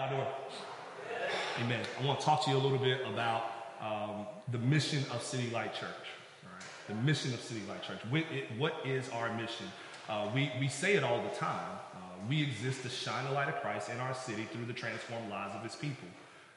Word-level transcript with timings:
Y'all 0.00 0.08
doing? 0.08 0.26
Amen. 1.62 1.84
I 2.00 2.06
want 2.06 2.20
to 2.20 2.24
talk 2.24 2.42
to 2.44 2.50
you 2.50 2.56
a 2.56 2.58
little 2.58 2.78
bit 2.78 3.02
about 3.06 3.50
um, 3.82 4.24
the 4.50 4.56
mission 4.56 5.04
of 5.12 5.22
City 5.22 5.50
Light 5.50 5.74
Church. 5.74 5.90
Right? 6.42 6.62
The 6.88 6.94
mission 6.94 7.34
of 7.34 7.40
City 7.42 7.60
Light 7.68 7.82
Church. 7.82 7.98
What, 8.08 8.22
it, 8.32 8.46
what 8.56 8.76
is 8.86 9.10
our 9.10 9.30
mission? 9.36 9.66
Uh, 10.08 10.30
we, 10.34 10.50
we 10.58 10.68
say 10.68 10.94
it 10.94 11.04
all 11.04 11.22
the 11.22 11.36
time. 11.36 11.76
Uh, 11.94 11.98
we 12.30 12.42
exist 12.42 12.82
to 12.84 12.88
shine 12.88 13.26
the 13.26 13.32
light 13.32 13.48
of 13.48 13.60
Christ 13.60 13.90
in 13.90 13.98
our 13.98 14.14
city 14.14 14.48
through 14.50 14.64
the 14.64 14.72
transformed 14.72 15.28
lives 15.28 15.54
of 15.54 15.62
his 15.62 15.74
people. 15.74 16.08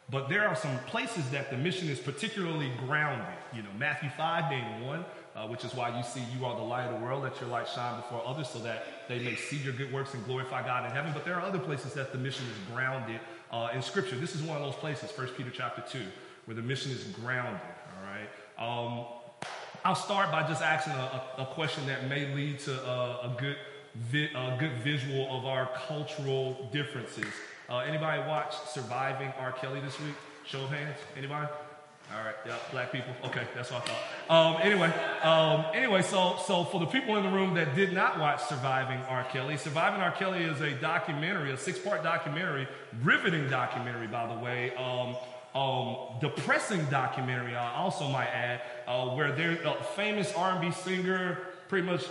But 0.10 0.30
there 0.30 0.48
are 0.48 0.56
some 0.56 0.78
places 0.88 1.30
that 1.32 1.50
the 1.50 1.58
mission 1.58 1.88
is 1.90 2.00
particularly 2.00 2.72
grounded. 2.86 3.26
You 3.54 3.64
know, 3.64 3.70
Matthew 3.78 4.10
5 4.16 4.50
being 4.50 4.86
one, 4.86 5.06
uh, 5.36 5.48
which 5.48 5.64
is 5.64 5.74
why 5.74 5.96
you 5.98 6.04
see 6.04 6.22
you 6.38 6.46
are 6.46 6.56
the 6.56 6.62
light 6.64 6.86
of 6.86 7.00
the 7.00 7.06
world. 7.06 7.24
Let 7.24 7.40
your 7.40 7.50
light 7.50 7.68
shine 7.68 7.96
before 8.02 8.22
others 8.26 8.50
so 8.50 8.60
that 8.60 8.86
they 9.08 9.20
may 9.20 9.36
see 9.36 9.58
your 9.58 9.74
good 9.74 9.92
works 9.94 10.14
and 10.14 10.24
glorify 10.26 10.64
God 10.64 10.86
in 10.86 10.92
heaven. 10.92 11.12
But 11.14 11.26
there 11.26 11.36
are 11.36 11.42
other 11.42 11.60
places 11.60 11.94
that 11.94 12.12
the 12.12 12.18
mission 12.18 12.46
is 12.46 12.74
grounded 12.74 13.20
uh, 13.52 13.70
in 13.74 13.82
Scripture. 13.82 14.16
This 14.16 14.36
is 14.36 14.42
one 14.42 14.58
of 14.58 14.64
those 14.64 14.76
places, 14.76 15.12
1 15.18 15.28
Peter 15.30 15.50
chapter 15.52 15.84
2, 15.90 16.00
where 16.46 16.56
the 16.56 16.62
mission 16.62 16.92
is 16.92 17.04
grounded. 17.06 17.62
All 17.98 18.04
right. 18.06 18.30
Um, 18.60 19.06
I'll 19.86 19.96
start 19.96 20.32
by 20.32 20.48
just 20.48 20.62
asking 20.62 20.94
a, 20.94 21.24
a, 21.38 21.42
a 21.44 21.46
question 21.48 21.86
that 21.88 22.08
may 22.08 22.34
lead 22.34 22.60
to 22.60 22.74
a, 22.74 23.34
a 23.34 23.36
good, 23.40 23.58
vi- 23.96 24.32
a 24.36 24.58
good 24.60 24.74
visual 24.84 25.28
of 25.36 25.46
our 25.46 25.70
cultural 25.88 26.70
differences. 26.72 27.26
Uh, 27.74 27.80
anybody 27.80 28.22
watch 28.28 28.56
Surviving 28.68 29.34
R. 29.40 29.52
Kelly 29.52 29.80
this 29.80 30.00
week? 30.00 30.14
Show 30.46 30.62
of 30.62 30.70
hands. 30.70 30.96
Anybody? 31.18 31.48
All 32.16 32.24
right, 32.24 32.36
yeah, 32.46 32.56
black 32.72 32.92
people. 32.92 33.12
Okay, 33.24 33.48
that's 33.56 33.72
what 33.72 33.82
I 33.82 33.94
thought. 34.28 34.56
Um, 34.56 34.62
anyway, 34.62 34.94
um, 35.24 35.66
anyway, 35.74 36.04
so 36.04 36.36
so 36.46 36.66
for 36.66 36.80
the 36.80 36.86
people 36.86 37.18
in 37.18 37.24
the 37.24 37.32
room 37.32 37.56
that 37.56 37.74
did 37.74 37.92
not 37.92 38.20
watch 38.20 38.44
Surviving 38.44 39.00
R. 39.10 39.24
Kelly, 39.24 39.58
Surviving 39.58 40.02
R. 40.02 40.12
Kelly 40.12 40.44
is 40.44 40.62
a 40.62 40.70
documentary, 40.74 41.52
a 41.52 41.58
six-part 41.58 42.04
documentary, 42.04 42.68
riveting 43.02 43.50
documentary, 43.50 44.06
by 44.06 44.28
the 44.28 44.40
way. 44.40 44.76
Um, 44.76 45.16
um, 45.60 45.96
depressing 46.22 46.86
documentary, 46.92 47.56
I 47.56 47.76
also 47.78 48.08
might 48.08 48.28
add, 48.28 48.62
uh, 48.86 49.08
where 49.16 49.32
there's 49.32 49.66
a 49.66 49.84
famous 49.96 50.32
R&B 50.36 50.70
singer, 50.74 51.40
pretty 51.70 51.88
much 51.88 52.06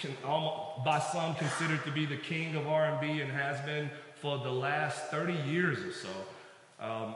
can, 0.00 0.16
by 0.24 0.98
some 1.12 1.36
considered 1.36 1.84
to 1.84 1.92
be 1.92 2.06
the 2.06 2.16
king 2.16 2.56
of 2.56 2.66
R&B 2.66 3.20
and 3.20 3.30
has 3.30 3.60
been 3.60 3.88
for 4.20 4.38
the 4.38 4.50
last 4.50 5.06
30 5.06 5.34
years 5.50 5.78
or 5.78 5.92
so. 5.92 6.08
Um, 6.80 7.14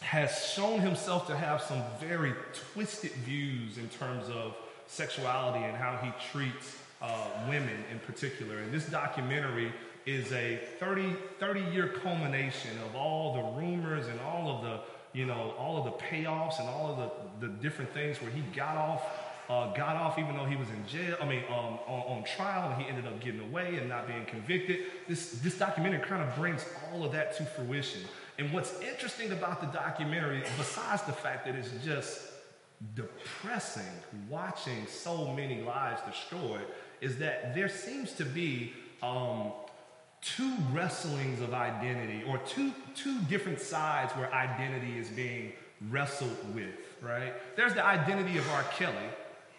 has 0.00 0.46
shown 0.54 0.80
himself 0.80 1.26
to 1.26 1.36
have 1.36 1.60
some 1.60 1.82
very 2.00 2.32
twisted 2.72 3.10
views 3.10 3.78
in 3.78 3.88
terms 3.88 4.28
of 4.28 4.56
sexuality 4.86 5.64
and 5.64 5.76
how 5.76 5.96
he 5.96 6.10
treats 6.30 6.76
uh, 7.02 7.26
women 7.48 7.84
in 7.90 7.98
particular. 8.00 8.58
And 8.58 8.72
this 8.72 8.86
documentary 8.86 9.72
is 10.06 10.32
a 10.32 10.60
30, 10.78 11.14
30 11.38 11.60
year 11.72 11.88
culmination 11.88 12.70
of 12.86 12.96
all 12.96 13.34
the 13.34 13.60
rumors 13.60 14.06
and 14.06 14.18
all 14.20 14.56
of 14.56 14.62
the, 14.62 14.80
you 15.12 15.26
know, 15.26 15.54
all 15.58 15.76
of 15.76 15.84
the 15.84 15.90
payoffs 15.90 16.60
and 16.60 16.68
all 16.68 16.90
of 16.90 16.96
the, 17.40 17.46
the 17.46 17.52
different 17.54 17.92
things 17.92 18.20
where 18.22 18.30
he 18.30 18.40
got 18.54 18.76
off, 18.76 19.02
uh, 19.48 19.72
got 19.72 19.96
off 19.96 20.18
even 20.18 20.36
though 20.36 20.44
he 20.44 20.56
was 20.56 20.68
in 20.68 20.86
jail, 20.86 21.16
I 21.20 21.24
mean, 21.24 21.42
um, 21.48 21.78
on, 21.86 22.18
on, 22.18 22.24
trial 22.24 22.70
and 22.70 22.82
he 22.82 22.88
ended 22.88 23.06
up 23.06 23.18
getting 23.20 23.40
away 23.40 23.76
and 23.78 23.88
not 23.88 24.06
being 24.06 24.26
convicted. 24.26 24.80
This, 25.08 25.32
this 25.42 25.56
documentary 25.56 26.00
kind 26.00 26.22
of 26.22 26.34
brings 26.36 26.66
all 26.92 27.02
of 27.02 27.12
that 27.12 27.34
to 27.38 27.44
fruition. 27.44 28.02
And 28.38 28.52
what's 28.52 28.78
interesting 28.80 29.32
about 29.32 29.60
the 29.60 29.66
documentary, 29.68 30.42
besides 30.58 31.02
the 31.02 31.12
fact 31.12 31.46
that 31.46 31.54
it's 31.54 31.70
just 31.82 32.20
depressing 32.94 33.82
watching 34.28 34.86
so 34.86 35.32
many 35.32 35.62
lives 35.62 36.02
destroyed, 36.02 36.66
is 37.00 37.18
that 37.18 37.54
there 37.54 37.70
seems 37.70 38.12
to 38.12 38.24
be 38.26 38.74
um, 39.02 39.52
two 40.20 40.52
wrestlings 40.72 41.40
of 41.40 41.54
identity 41.54 42.22
or 42.28 42.36
two, 42.38 42.72
two 42.94 43.18
different 43.30 43.60
sides 43.60 44.12
where 44.12 44.32
identity 44.34 44.98
is 44.98 45.08
being 45.08 45.52
wrestled 45.90 46.36
with, 46.54 46.74
right? 47.00 47.32
There's 47.56 47.72
the 47.72 47.84
identity 47.84 48.36
of 48.36 48.48
R. 48.50 48.64
Kelly 48.74 48.94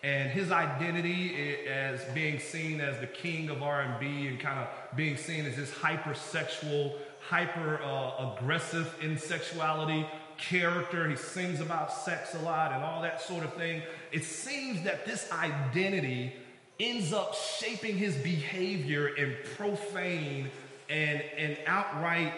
and 0.02 0.30
his 0.30 0.52
identity 0.52 1.68
as 1.68 2.04
being 2.14 2.40
seen 2.40 2.80
as 2.80 3.00
the 3.00 3.08
king 3.08 3.50
of 3.50 3.62
R&B 3.62 4.28
and 4.28 4.40
kind 4.40 4.60
of 4.60 4.68
being 4.96 5.18
seen 5.18 5.46
as 5.46 5.56
this 5.56 5.72
hypersexual 5.72 6.94
hyper 7.28 7.82
uh, 7.84 8.34
aggressive 8.34 8.96
in 9.02 9.18
sexuality 9.18 10.08
character. 10.38 11.10
He 11.10 11.18
sings 11.18 11.60
about 11.60 11.92
sex 11.92 12.34
a 12.34 12.40
lot 12.40 12.72
and 12.72 12.84
all 12.84 13.02
that 13.02 13.22
sort 13.22 13.44
of 13.44 13.54
thing. 13.56 13.82
It 14.12 14.24
seems 14.24 14.84
that 14.84 15.06
this 15.06 15.30
identity 15.34 16.34
ends 16.80 17.12
up 17.12 17.36
shaping 17.36 17.98
his 17.98 18.16
behavior 18.16 19.10
in 19.10 19.36
profane 19.58 20.50
and, 20.90 21.22
and 21.38 21.58
outright 21.68 22.34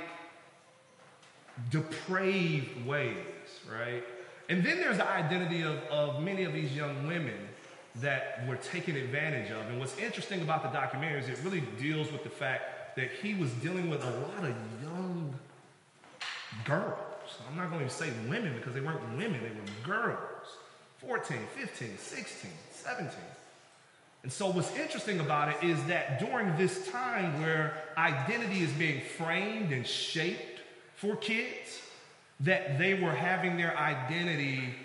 depraved 1.70 2.86
ways, 2.88 3.18
right? 3.72 4.04
And 4.50 4.66
then 4.66 4.78
there's 4.78 4.98
the 4.98 5.08
identity 5.08 5.62
of, 5.62 5.78
of 5.92 6.24
many 6.24 6.44
of 6.44 6.54
these 6.54 6.76
young 6.76 7.06
women 7.06 7.38
that 7.96 8.48
were 8.48 8.56
taken 8.56 8.96
advantage 8.96 9.52
of. 9.52 9.68
And 9.68 9.80
what's 9.80 9.98
interesting 9.98 10.42
about 10.42 10.64
the 10.64 10.70
documentary 10.70 11.20
is 11.20 11.30
it 11.30 11.40
really 11.44 11.64
deals 11.80 12.12
with 12.12 12.24
the 12.24 12.30
fact 12.30 12.96
that 12.96 13.12
he 13.22 13.34
was 13.34 13.52
dealing 13.54 13.90
with 13.90 14.04
a 14.04 14.10
lot 14.10 14.50
of 14.50 14.56
young 14.82 15.34
girls. 16.66 16.98
I'm 17.50 17.58
not 17.58 17.72
going 17.72 17.86
to 17.86 17.94
say 17.94 18.12
women 18.28 18.54
because 18.56 18.74
they 18.74 18.82
weren't 18.82 19.02
women, 19.18 19.42
they 19.42 19.50
were 19.50 19.86
girls 19.86 20.18
14, 21.06 21.38
15, 21.56 21.98
16, 21.98 22.52
17. 22.72 23.10
And 24.24 24.32
so, 24.32 24.52
what's 24.52 24.76
interesting 24.76 25.20
about 25.20 25.50
it 25.50 25.68
is 25.68 25.84
that 25.86 26.20
during 26.20 26.56
this 26.58 26.88
time 26.90 27.42
where 27.42 27.74
identity 27.98 28.62
is 28.62 28.72
being 28.74 29.02
framed 29.02 29.72
and 29.72 29.86
shaped 29.86 30.60
for 30.96 31.16
kids, 31.16 31.82
that 32.42 32.78
they 32.78 32.94
were 32.94 33.12
having 33.12 33.58
their 33.58 33.76
identity 33.76 34.76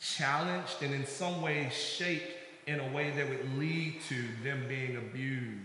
challenged 0.00 0.82
and 0.82 0.94
in 0.94 1.06
some 1.06 1.42
way 1.42 1.68
shaped 1.72 2.32
in 2.66 2.80
a 2.80 2.88
way 2.92 3.10
that 3.10 3.28
would 3.28 3.58
lead 3.58 4.00
to 4.08 4.24
them 4.44 4.64
being 4.68 4.96
abused 4.96 5.58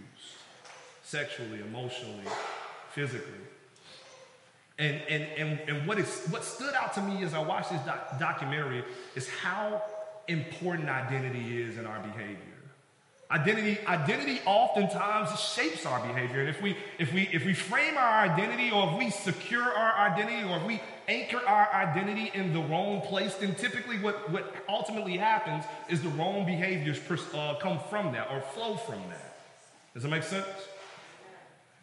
sexually, 1.03 1.59
emotionally, 1.59 2.23
physically. 2.91 3.33
And, 4.79 5.01
and, 5.07 5.23
and, 5.38 5.59
and 5.69 5.88
what, 5.88 5.99
is, 5.99 6.25
what 6.29 6.43
stood 6.43 6.73
out 6.73 6.93
to 6.95 7.01
me 7.01 7.23
as 7.23 7.33
I 7.33 7.39
watched 7.39 7.72
this 7.72 7.81
doc- 7.81 8.19
documentary 8.19 8.83
is 9.16 9.29
how 9.29 9.83
important 10.27 10.89
identity 10.89 11.61
is 11.61 11.77
in 11.77 11.85
our 11.85 11.99
behavior. 11.99 12.53
Identity, 13.33 13.79
identity 13.88 14.39
oftentimes 14.45 15.39
shapes 15.39 15.88
our 15.88 15.99
behavior. 16.05 16.41
And 16.41 16.49
if 16.49 16.61
we, 16.61 16.77
if, 16.99 17.11
we, 17.11 17.27
if 17.33 17.44
we 17.44 17.55
frame 17.55 17.97
our 17.97 18.25
identity 18.25 18.69
or 18.69 18.91
if 18.91 18.99
we 18.99 19.09
secure 19.09 19.63
our 19.63 20.07
identity 20.07 20.47
or 20.47 20.57
if 20.57 20.63
we 20.67 20.79
anchor 21.07 21.41
our 21.47 21.67
identity 21.73 22.29
in 22.35 22.53
the 22.53 22.59
wrong 22.59 23.01
place, 23.01 23.33
then 23.33 23.55
typically 23.55 23.97
what, 23.97 24.29
what 24.29 24.53
ultimately 24.69 25.17
happens 25.17 25.63
is 25.89 26.03
the 26.03 26.09
wrong 26.09 26.45
behaviors 26.45 26.99
pers- 26.99 27.33
uh, 27.33 27.55
come 27.59 27.79
from 27.89 28.11
that 28.13 28.29
or 28.29 28.39
flow 28.39 28.75
from 28.75 29.01
that. 29.09 29.35
Does 29.95 30.03
that 30.03 30.09
make 30.09 30.22
sense? 30.22 30.45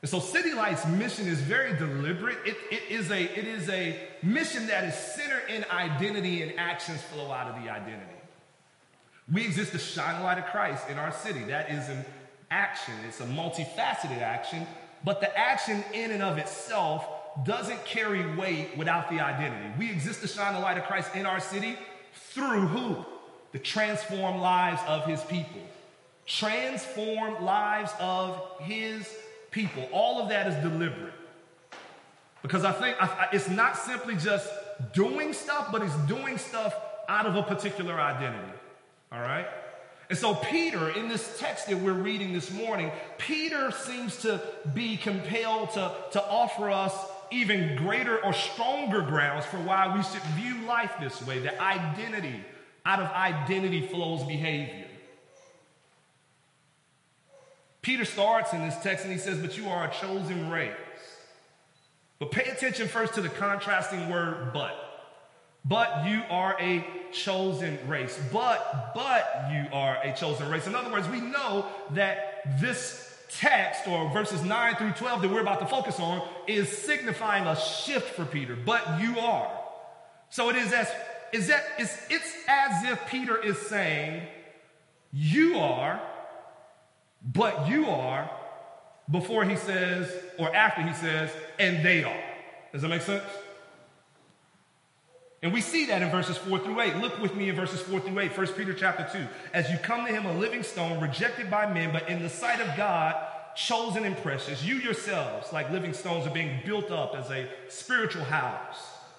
And 0.03 0.09
so 0.09 0.21
City 0.21 0.55
Light's 0.55 0.87
mission 0.87 1.27
is 1.27 1.41
very 1.41 1.77
deliberate. 1.77 2.39
It, 2.47 2.59
it, 2.71 2.83
is 2.91 3.11
a, 3.11 3.23
it 3.23 3.49
is 3.49 3.69
a 3.69 3.99
mission 4.23 4.69
that 4.69 4.85
is 4.85 4.95
centered 4.95 5.43
in 5.49 5.65
identity 5.73 6.43
and 6.43 6.53
actions 6.61 7.03
flow 7.03 7.33
out 7.33 7.49
of 7.49 7.61
the 7.61 7.69
identity. 7.69 8.20
We 9.33 9.45
exist 9.45 9.73
to 9.73 9.79
shine 9.79 10.19
the 10.19 10.25
light 10.25 10.39
of 10.39 10.47
Christ 10.47 10.89
in 10.89 10.99
our 10.99 11.13
city. 11.13 11.45
That 11.45 11.71
is 11.71 11.89
an 11.89 12.05
action. 12.51 12.95
It's 13.07 13.21
a 13.21 13.27
multifaceted 13.27 14.21
action, 14.21 14.67
but 15.05 15.21
the 15.21 15.37
action 15.39 15.85
in 15.93 16.11
and 16.11 16.23
of 16.23 16.39
itself 16.39 17.07
doesn't 17.45 17.85
carry 17.85 18.35
weight 18.35 18.77
without 18.77 19.09
the 19.09 19.21
identity. 19.21 19.73
We 19.79 19.91
exist 19.91 20.21
to 20.23 20.29
shine 20.29 20.55
the 20.55 20.61
light 20.61 20.79
of 20.79 20.85
Christ 20.85 21.15
in 21.15 21.27
our 21.27 21.41
city 21.41 21.77
through 22.13 22.67
who? 22.67 23.05
The 23.53 23.59
transformed 23.59 24.41
lives 24.41 24.81
of 24.87 25.05
his 25.07 25.23
people. 25.23 25.61
Transformed 26.27 27.41
lives 27.41 27.93
of 28.01 28.41
his 28.61 29.09
people. 29.51 29.89
All 29.93 30.21
of 30.21 30.29
that 30.29 30.47
is 30.47 30.55
deliberate. 30.57 31.15
Because 32.43 32.65
I 32.65 32.73
think 32.73 32.97
I, 33.01 33.29
it's 33.33 33.49
not 33.49 33.77
simply 33.77 34.17
just 34.17 34.49
doing 34.93 35.33
stuff, 35.33 35.71
but 35.71 35.83
it's 35.83 35.97
doing 36.07 36.39
stuff 36.39 36.75
out 37.09 37.27
of 37.27 37.37
a 37.37 37.43
particular 37.43 38.01
identity. 38.01 38.53
All 39.13 39.21
right? 39.21 39.47
And 40.09 40.19
so, 40.19 40.35
Peter, 40.35 40.91
in 40.91 41.09
this 41.09 41.39
text 41.39 41.69
that 41.69 41.79
we're 41.79 41.93
reading 41.93 42.33
this 42.33 42.51
morning, 42.51 42.91
Peter 43.17 43.71
seems 43.71 44.17
to 44.23 44.43
be 44.75 44.97
compelled 44.97 45.71
to, 45.71 45.95
to 46.13 46.25
offer 46.25 46.69
us 46.69 46.93
even 47.31 47.77
greater 47.77 48.23
or 48.25 48.33
stronger 48.33 49.03
grounds 49.03 49.47
for 49.47 49.59
why 49.59 49.95
we 49.97 50.03
should 50.03 50.23
view 50.35 50.67
life 50.67 50.93
this 51.01 51.25
way. 51.27 51.39
that 51.41 51.61
identity, 51.61 52.45
out 52.85 53.01
of 53.01 53.09
identity 53.13 53.87
flows 53.87 54.25
behavior. 54.25 54.87
Peter 57.83 58.05
starts 58.05 58.53
in 58.53 58.63
this 58.63 58.77
text 58.83 59.05
and 59.05 59.13
he 59.13 59.19
says, 59.19 59.39
But 59.39 59.57
you 59.57 59.69
are 59.69 59.89
a 59.89 59.93
chosen 59.93 60.51
race. 60.51 60.73
But 62.19 62.33
pay 62.33 62.51
attention 62.51 62.89
first 62.89 63.15
to 63.15 63.21
the 63.21 63.29
contrasting 63.29 64.11
word 64.11 64.53
but. 64.53 64.90
But 65.65 66.07
you 66.07 66.23
are 66.31 66.57
a 66.59 66.87
chosen 67.13 67.79
race. 67.87 68.19
But, 68.33 68.93
but 68.95 69.49
you 69.53 69.67
are 69.73 69.99
a 70.03 70.15
chosen 70.15 70.49
race. 70.49 70.67
In 70.67 70.75
other 70.75 70.91
words, 70.91 71.09
we 71.09 71.21
know 71.21 71.67
that 71.91 72.61
this 72.61 73.07
text 73.39 73.87
or 73.87 74.11
verses 74.11 74.43
9 74.43 74.77
through 74.77 74.93
12 74.93 75.23
that 75.23 75.31
we're 75.31 75.41
about 75.41 75.61
to 75.61 75.67
focus 75.67 76.01
on 76.01 76.27
is 76.49 76.69
signifying 76.69 77.47
a 77.47 77.57
shift 77.57 78.15
for 78.15 78.25
Peter, 78.25 78.57
but 78.57 79.01
you 79.01 79.19
are. 79.19 79.51
So 80.31 80.49
it 80.49 80.57
is 80.57 80.73
as 80.73 80.89
is 81.33 81.47
that 81.47 81.65
it's, 81.79 81.97
it's 82.11 82.35
as 82.49 82.85
if 82.85 83.07
Peter 83.09 83.37
is 83.37 83.57
saying, 83.59 84.27
You 85.13 85.59
are, 85.59 86.01
but 87.23 87.69
you 87.69 87.87
are, 87.87 88.31
before 89.11 89.45
he 89.45 89.57
says, 89.57 90.13
or 90.39 90.55
after 90.55 90.83
he 90.83 90.93
says, 90.95 91.31
and 91.59 91.85
they 91.85 92.03
are. 92.03 92.25
Does 92.73 92.83
that 92.83 92.89
make 92.89 93.03
sense? 93.03 93.25
And 95.43 95.55
we 95.55 95.63
see 95.63 95.87
that 95.87 96.03
in 96.03 96.11
verses 96.11 96.37
4 96.37 96.59
through 96.59 96.81
8. 96.81 96.97
Look 96.97 97.19
with 97.19 97.35
me 97.35 97.49
in 97.49 97.57
verses 97.57 97.81
4 97.81 98.01
through 98.01 98.19
8, 98.19 98.37
1 98.37 98.47
Peter 98.49 98.75
chapter 98.75 99.09
2. 99.11 99.27
As 99.55 99.71
you 99.71 99.79
come 99.79 100.07
to 100.07 100.13
him 100.13 100.27
a 100.27 100.39
living 100.39 100.63
stone, 100.63 101.01
rejected 101.01 101.51
by 101.51 101.73
men, 101.73 101.93
but 101.93 102.09
in 102.11 102.23
the 102.23 102.29
sight 102.29 102.61
of 102.61 102.77
God, 102.77 103.17
chosen 103.57 104.05
and 104.05 104.17
precious, 104.19 104.63
you 104.63 104.77
yourselves, 104.77 105.51
like 105.53 105.71
living 105.71 105.95
stones, 105.95 106.27
are 106.27 106.35
being 106.35 106.61
built 106.67 106.91
up 106.91 107.15
as 107.17 107.31
a 107.31 107.49
spiritual 107.69 108.25
house 108.25 108.77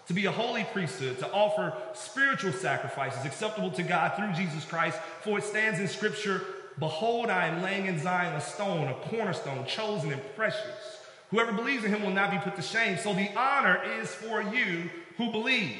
to 0.07 0.13
be 0.13 0.25
a 0.25 0.31
holy 0.31 0.63
priesthood, 0.65 1.17
to 1.19 1.31
offer 1.31 1.73
spiritual 1.93 2.51
sacrifices 2.51 3.25
acceptable 3.25 3.71
to 3.71 3.83
God 3.83 4.15
through 4.15 4.33
Jesus 4.33 4.63
Christ. 4.65 4.99
For 5.21 5.39
it 5.39 5.43
stands 5.43 5.79
in 5.79 5.87
Scripture 5.87 6.41
Behold, 6.79 7.29
I 7.29 7.47
am 7.47 7.61
laying 7.61 7.87
in 7.87 7.99
Zion 7.99 8.33
a 8.33 8.41
stone, 8.41 8.87
a 8.87 8.93
cornerstone, 9.09 9.65
chosen 9.65 10.11
and 10.11 10.21
precious. 10.35 10.97
Whoever 11.29 11.51
believes 11.51 11.83
in 11.83 11.91
him 11.91 12.01
will 12.01 12.11
not 12.11 12.31
be 12.31 12.37
put 12.37 12.55
to 12.55 12.61
shame. 12.61 12.97
So 12.97 13.13
the 13.13 13.29
honor 13.37 13.81
is 13.99 14.09
for 14.09 14.41
you 14.41 14.89
who 15.17 15.31
believe. 15.31 15.77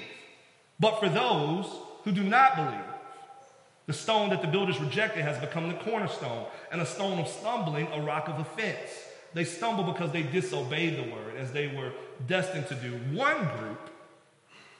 But 0.82 1.00
for 1.00 1.08
those 1.08 1.66
who 2.04 2.12
do 2.12 2.24
not 2.24 2.58
believe, 2.58 2.92
the 3.86 3.94
stone 3.94 4.32
that 4.32 4.42
the 4.42 4.48
builders 4.48 4.80
rejected 4.82 5.24
has 5.24 5.38
become 5.38 5.70
the 5.70 5.76
cornerstone, 5.76 6.46
and 6.72 6.82
a 6.82 6.86
stone 6.86 7.20
of 7.20 7.28
stumbling, 7.28 7.88
a 7.94 8.02
rock 8.02 8.28
of 8.28 8.40
offense. 8.40 8.90
They 9.34 9.46
stumble 9.46 9.86
because 9.86 10.12
they 10.12 10.24
disobeyed 10.24 10.98
the 10.98 11.10
word 11.10 11.38
as 11.38 11.54
they 11.54 11.68
were 11.68 11.94
destined 12.28 12.68
to 12.68 12.76
do. 12.76 13.00
One 13.16 13.48
group 13.58 13.92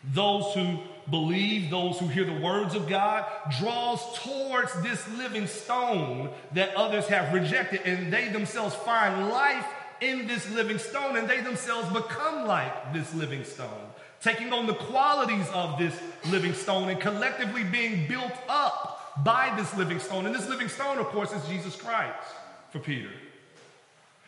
those 0.04 0.54
who 0.56 0.80
believe, 1.10 1.70
those 1.70 2.00
who 2.00 2.08
hear 2.08 2.24
the 2.24 2.40
words 2.40 2.74
of 2.74 2.88
God, 2.90 3.26
draws 3.60 4.02
towards 4.20 4.74
this 4.82 5.08
living 5.10 5.46
stone 5.48 6.32
that 6.54 6.76
others 6.76 7.08
have 7.08 7.34
rejected, 7.34 7.82
and 7.86 8.12
they 8.12 8.30
themselves 8.30 8.74
find 8.76 9.30
life 9.30 9.66
in 10.00 10.26
this 10.28 10.50
living 10.52 10.80
stone, 10.80 11.18
and 11.18 11.30
they 11.30 11.42
themselves 11.42 11.88
become 11.94 12.48
like 12.48 12.94
this 12.94 13.14
living 13.14 13.44
stone, 13.44 13.91
taking 14.22 14.54
on 14.54 14.68
the 14.68 14.74
qualities 14.74 15.48
of 15.54 15.78
this 15.78 16.00
living 16.30 16.54
stone 16.54 16.90
and 16.90 17.00
collectively 17.00 17.64
being 17.64 18.08
built 18.08 18.34
up 18.48 19.24
by 19.24 19.54
this 19.58 19.76
living 19.76 20.00
stone. 20.00 20.26
And 20.26 20.34
this 20.34 20.48
living 20.48 20.70
stone, 20.70 21.00
of 21.00 21.08
course, 21.08 21.32
is 21.34 21.46
Jesus 21.48 21.76
Christ 21.76 22.16
for 22.70 22.80
Peter. 22.80 23.10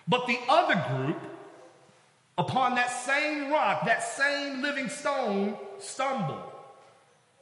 But 0.07 0.27
the 0.27 0.37
other 0.49 0.83
group 0.95 1.17
upon 2.37 2.75
that 2.75 2.89
same 2.89 3.51
rock, 3.51 3.85
that 3.85 4.03
same 4.03 4.61
living 4.61 4.89
stone, 4.89 5.55
stumble. 5.79 6.51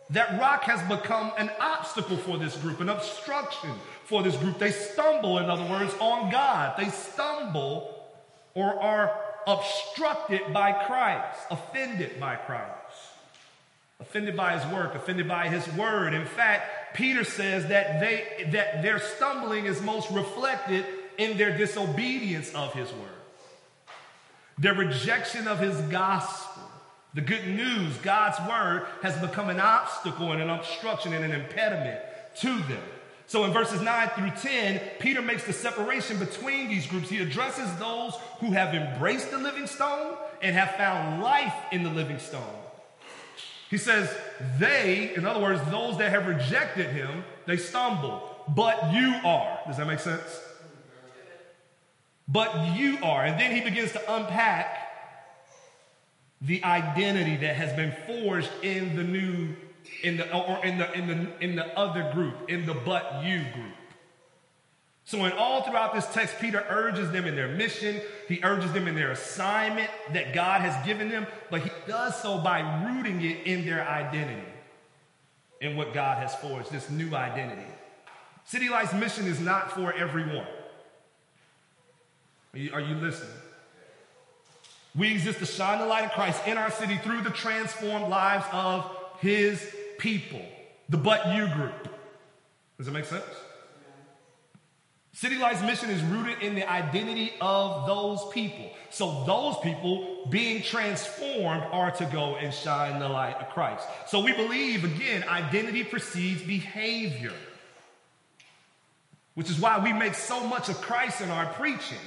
That 0.10 0.40
rock 0.40 0.64
has 0.64 0.82
become 0.90 1.32
an 1.38 1.50
obstacle 1.60 2.18
for 2.18 2.38
this 2.38 2.58
group, 2.58 2.82
an 2.82 2.90
obstruction 2.90 3.72
for 4.04 4.22
this 4.22 4.36
group. 4.36 4.60
They 4.60 4.72
stumble, 4.72 5.38
in 5.38 5.46
other 5.46 5.64
words, 5.64 5.96
on 6.02 6.30
God. 6.30 6.76
They 6.78 6.90
stumble 6.90 7.98
or 8.54 8.78
are 8.82 9.18
obstructed 9.48 10.54
by 10.54 10.72
Christ, 10.72 11.40
offended 11.50 12.20
by 12.20 12.36
Christ, 12.36 12.68
offended 14.00 14.36
by 14.36 14.58
his 14.58 14.74
work, 14.74 14.96
offended 14.96 15.28
by 15.28 15.50
his 15.50 15.68
word. 15.76 16.14
In 16.14 16.26
fact, 16.26 16.96
Peter 16.96 17.24
says 17.24 17.68
that 17.68 18.00
they 18.00 18.50
that 18.52 18.82
their 18.82 19.00
stumbling 19.00 19.66
is 19.66 19.82
most 19.82 20.10
reflected 20.12 20.86
in 21.18 21.38
their 21.38 21.58
disobedience 21.58 22.54
of 22.54 22.74
his 22.74 22.92
word. 22.92 23.10
Their 24.58 24.74
rejection 24.74 25.48
of 25.48 25.60
his 25.60 25.80
gospel, 25.82 26.64
the 27.14 27.22
good 27.22 27.48
news, 27.48 27.98
God's 27.98 28.40
word, 28.48 28.86
has 29.02 29.18
become 29.18 29.50
an 29.50 29.60
obstacle 29.60 30.32
and 30.32 30.42
an 30.42 30.50
obstruction 30.50 31.14
and 31.14 31.26
an 31.26 31.32
impediment 31.32 32.00
to 32.38 32.60
them. 32.64 32.84
So 33.32 33.46
in 33.46 33.54
verses 33.54 33.80
9 33.80 34.10
through 34.10 34.32
10, 34.42 34.82
Peter 35.00 35.22
makes 35.22 35.46
the 35.46 35.54
separation 35.54 36.20
between 36.20 36.68
these 36.68 36.86
groups. 36.86 37.08
He 37.08 37.20
addresses 37.20 37.74
those 37.78 38.14
who 38.42 38.52
have 38.52 38.76
embraced 38.76 39.32
the 39.32 39.38
living 39.38 39.68
stone 39.68 40.18
and 40.42 40.54
have 40.54 40.76
found 40.76 41.24
life 41.24 41.56
in 41.72 41.84
the 41.84 41.90
living 41.90 42.20
stone. 42.20 42.42
He 43.70 43.78
says, 43.78 44.14
they, 44.60 45.14
in 45.16 45.26
other 45.26 45.40
words, 45.40 45.62
those 45.72 45.98
that 46.00 46.12
have 46.12 46.28
rejected 46.28 46.88
him, 46.88 47.24
they 47.46 47.56
stumble, 47.56 48.22
but 48.50 48.92
you 48.92 49.16
are. 49.24 49.60
Does 49.66 49.78
that 49.78 49.88
make 49.88 50.00
sense? 50.00 50.42
but 52.28 52.76
you 52.78 52.98
are. 53.02 53.24
And 53.24 53.40
then 53.40 53.56
he 53.56 53.62
begins 53.62 53.94
to 53.94 54.14
unpack 54.14 54.78
the 56.42 56.62
identity 56.66 57.38
that 57.38 57.56
has 57.56 57.72
been 57.78 57.94
forged 58.06 58.50
in 58.62 58.98
the 58.98 59.04
new, 59.04 59.56
in 60.04 60.18
the, 60.18 60.36
or 60.36 60.64
in 60.66 60.78
the, 60.78 60.92
in 60.94 61.08
the, 61.08 61.44
in 61.44 61.56
the 61.56 61.78
other 61.78 62.12
group, 62.14 62.50
in 62.50 62.66
the 62.66 62.74
but 62.74 63.24
you 63.24 63.44
group. 63.54 63.74
So, 65.04 65.26
in 65.26 65.32
all 65.34 65.64
throughout 65.64 65.94
this 65.94 66.06
text, 66.14 66.36
Peter 66.40 66.64
urges 66.70 67.12
them 67.12 67.26
in 67.26 67.36
their 67.36 67.50
mission, 67.50 68.00
he 68.28 68.40
urges 68.44 68.72
them 68.72 68.88
in 68.88 68.96
their 68.96 69.12
assignment 69.12 69.90
that 70.14 70.34
God 70.34 70.62
has 70.62 70.86
given 70.86 71.10
them, 71.10 71.28
but 71.50 71.62
he 71.62 71.72
does 71.88 72.16
so 72.22 72.38
by 72.38 72.86
rooting 72.86 73.22
it 73.22 73.46
in 73.46 73.66
their 73.66 73.88
identity, 73.88 74.48
in 75.60 75.76
what 75.76 75.94
God 75.94 76.18
has 76.20 76.36
forged, 76.36 76.72
this 76.72 76.90
new 76.90 77.14
identity. 77.16 77.68
City 78.46 78.70
Light's 78.70 78.94
mission 78.94 79.26
is 79.26 79.40
not 79.40 79.72
for 79.72 79.92
everyone. 79.94 80.48
Are 82.54 82.60
you, 82.60 82.74
are 82.74 82.82
you 82.82 82.96
listening? 82.96 83.32
We 84.96 85.12
exist 85.12 85.40
to 85.40 85.46
shine 85.46 85.80
the 85.80 85.86
light 85.86 86.04
of 86.04 86.12
Christ 86.12 86.42
in 86.46 86.58
our 86.58 86.70
city 86.70 86.98
through 86.98 87.22
the 87.22 87.30
transformed 87.30 88.10
lives 88.10 88.46
of 88.52 88.90
his 89.20 89.74
people, 90.02 90.42
the 90.90 90.98
but 90.98 91.36
you 91.36 91.48
group. 91.54 91.88
Does 92.78 92.88
that 92.88 92.92
make 92.92 93.06
sense? 93.06 93.24
City 95.14 95.38
Light's 95.38 95.62
mission 95.62 95.92
is 95.92 96.02
rooted 96.04 96.42
in 96.42 96.56
the 96.56 96.68
identity 96.68 97.34
of 97.40 97.86
those 97.86 98.28
people. 98.34 98.72
So 98.90 99.24
those 99.26 99.56
people 99.60 100.26
being 100.32 100.64
transformed 100.64 101.64
are 101.72 101.92
to 101.92 102.06
go 102.06 102.36
and 102.38 102.52
shine 102.52 103.00
the 103.00 103.08
light 103.08 103.36
of 103.36 103.50
Christ. 103.50 103.86
So 104.08 104.22
we 104.22 104.34
believe, 104.34 104.84
again, 104.84 105.24
identity 105.28 105.84
precedes 105.84 106.42
behavior, 106.42 107.34
which 109.36 109.52
is 109.52 109.60
why 109.60 109.78
we 109.84 109.94
make 109.94 110.16
so 110.16 110.48
much 110.48 110.68
of 110.70 110.82
Christ 110.82 111.22
in 111.22 111.30
our 111.30 111.46
preaching. 111.54 112.00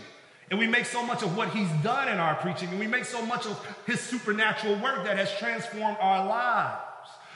And 0.50 0.58
we 0.58 0.66
make 0.66 0.86
so 0.86 1.06
much 1.06 1.22
of 1.22 1.36
what 1.36 1.50
he's 1.50 1.70
done 1.82 2.08
in 2.08 2.18
our 2.18 2.34
preaching, 2.34 2.68
and 2.68 2.78
we 2.78 2.86
make 2.86 3.04
so 3.04 3.24
much 3.24 3.46
of 3.46 3.66
his 3.86 4.00
supernatural 4.00 4.78
work 4.80 5.04
that 5.04 5.16
has 5.16 5.32
transformed 5.38 5.96
our 6.00 6.26
lives. 6.26 6.82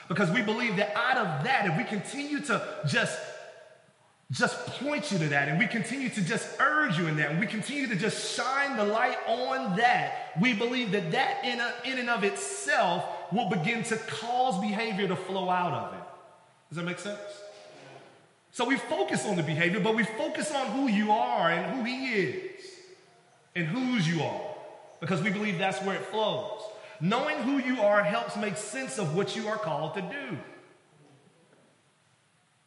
Because 0.09 0.29
we 0.31 0.41
believe 0.41 0.75
that 0.75 0.93
out 0.95 1.17
of 1.17 1.45
that, 1.45 1.67
if 1.67 1.77
we 1.77 1.85
continue 1.85 2.41
to 2.41 2.61
just 2.85 3.17
just 4.31 4.63
point 4.67 5.11
you 5.11 5.17
to 5.17 5.27
that 5.29 5.47
and 5.47 5.57
we 5.57 5.65
continue 5.65 6.07
to 6.07 6.21
just 6.21 6.47
urge 6.59 6.99
you 6.99 7.07
in 7.07 7.17
that 7.17 7.31
and 7.31 7.39
we 7.39 7.47
continue 7.47 7.87
to 7.87 7.95
just 7.95 8.35
shine 8.35 8.77
the 8.77 8.85
light 8.85 9.17
on 9.25 9.75
that 9.75 10.33
we 10.39 10.53
believe 10.53 10.91
that 10.91 11.11
that 11.11 11.43
in, 11.43 11.59
a, 11.59 11.73
in 11.83 11.97
and 11.97 12.11
of 12.11 12.23
itself 12.23 13.03
will 13.33 13.49
begin 13.49 13.81
to 13.81 13.97
cause 13.97 14.61
behavior 14.61 15.07
to 15.07 15.15
flow 15.15 15.49
out 15.49 15.73
of 15.73 15.93
it 15.95 16.03
does 16.69 16.75
that 16.75 16.85
make 16.85 16.99
sense 16.99 17.19
so 18.51 18.65
we 18.65 18.77
focus 18.77 19.25
on 19.25 19.35
the 19.35 19.41
behavior 19.41 19.79
but 19.79 19.95
we 19.95 20.03
focus 20.03 20.53
on 20.53 20.67
who 20.73 20.87
you 20.87 21.11
are 21.11 21.49
and 21.49 21.75
who 21.75 21.83
he 21.83 22.13
is 22.13 22.61
and 23.55 23.65
whose 23.65 24.07
you 24.07 24.21
are 24.21 24.49
because 24.99 25.21
we 25.21 25.29
believe 25.29 25.57
that's 25.57 25.81
where 25.83 25.95
it 25.95 26.03
flows. 26.05 26.61
Knowing 27.01 27.37
who 27.37 27.57
you 27.57 27.81
are 27.81 28.03
helps 28.03 28.35
make 28.35 28.57
sense 28.57 28.99
of 28.99 29.15
what 29.15 29.35
you 29.35 29.47
are 29.47 29.57
called 29.57 29.93
to 29.93 30.01
do 30.01 30.37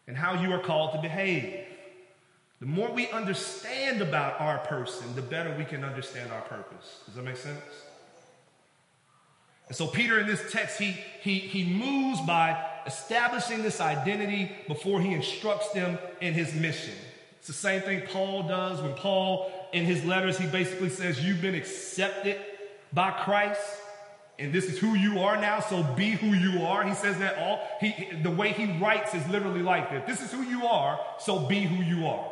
and 0.07 0.17
how 0.17 0.41
you 0.43 0.53
are 0.53 0.59
called 0.59 0.93
to 0.93 1.01
behave. 1.01 1.67
The 2.61 2.67
more 2.67 2.91
we 2.93 3.11
understand 3.11 4.01
about 4.01 4.41
our 4.41 4.59
person, 4.59 5.15
the 5.15 5.23
better 5.23 5.55
we 5.59 5.65
can 5.65 5.85
understand 5.85 6.33
our 6.33 6.43
purpose. 6.43 7.01
Does 7.07 7.17
that 7.17 7.25
make 7.25 7.37
sense? 7.37 7.61
And 9.69 9.77
so 9.77 9.87
Peter 9.87 10.21
in 10.21 10.27
this 10.27 10.43
text, 10.51 10.79
he, 10.79 10.97
he, 11.23 11.39
he 11.39 11.65
moves 11.65 12.21
by 12.21 12.63
establishing 12.87 13.63
this 13.63 13.81
identity 13.81 14.53
before 14.69 15.01
he 15.01 15.13
instructs 15.13 15.71
them 15.71 15.99
in 16.21 16.35
his 16.35 16.55
mission. 16.55 16.95
It's 17.39 17.47
the 17.49 17.53
same 17.53 17.81
thing 17.81 18.03
Paul 18.13 18.45
does 18.45 18.81
when 18.81 18.95
Paul 18.95 19.51
in 19.73 19.85
his 19.85 20.05
letters, 20.05 20.39
he 20.39 20.47
basically 20.47 20.91
says, 20.91 21.25
You've 21.25 21.41
been 21.41 21.55
accepted 21.55 22.39
by 22.93 23.11
Christ, 23.11 23.61
and 24.43 24.53
this 24.53 24.65
is 24.65 24.77
who 24.77 24.95
you 24.95 25.21
are 25.21 25.41
now, 25.41 25.61
so 25.61 25.85
be 25.85 26.11
who 26.11 26.29
you 26.29 26.63
are. 26.65 26.85
He 26.85 26.95
says 26.95 27.17
that 27.19 27.39
all, 27.39 27.61
he, 27.81 28.09
the 28.23 28.31
way 28.31 28.53
he 28.53 28.77
writes 28.79 29.15
is 29.15 29.27
literally 29.29 29.63
like 29.63 29.91
that. 29.91 30.05
This 30.07 30.21
is 30.21 30.33
who 30.33 30.43
you 30.43 30.67
are, 30.67 30.99
so 31.21 31.39
be 31.39 31.61
who 31.61 31.83
you 31.83 32.07
are. 32.09 32.29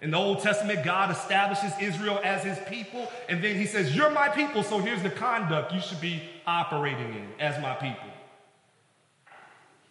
In 0.00 0.10
the 0.10 0.16
Old 0.16 0.40
Testament, 0.40 0.84
God 0.84 1.10
establishes 1.10 1.72
Israel 1.80 2.18
as 2.24 2.42
his 2.42 2.58
people, 2.66 3.12
and 3.28 3.44
then 3.44 3.56
he 3.56 3.66
says, 3.66 3.94
You're 3.94 4.10
my 4.10 4.30
people, 4.30 4.62
so 4.62 4.78
here's 4.78 5.02
the 5.02 5.10
conduct 5.10 5.74
you 5.74 5.80
should 5.80 6.00
be 6.00 6.22
operating 6.46 7.14
in 7.14 7.28
as 7.38 7.60
my 7.60 7.74
people. 7.74 8.08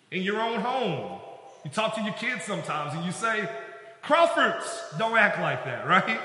In 0.10 0.24
your 0.24 0.42
own 0.42 0.60
home, 0.60 1.22
you 1.64 1.70
talk 1.70 1.96
to 1.96 2.02
your 2.02 2.14
kids 2.16 2.44
sometimes 2.44 2.96
and 2.96 3.06
you 3.06 3.12
say, 3.12 3.48
Crawfords 4.02 4.66
don't 4.98 5.18
act 5.18 5.40
like 5.40 5.66
that, 5.66 5.88
right? 5.88 6.20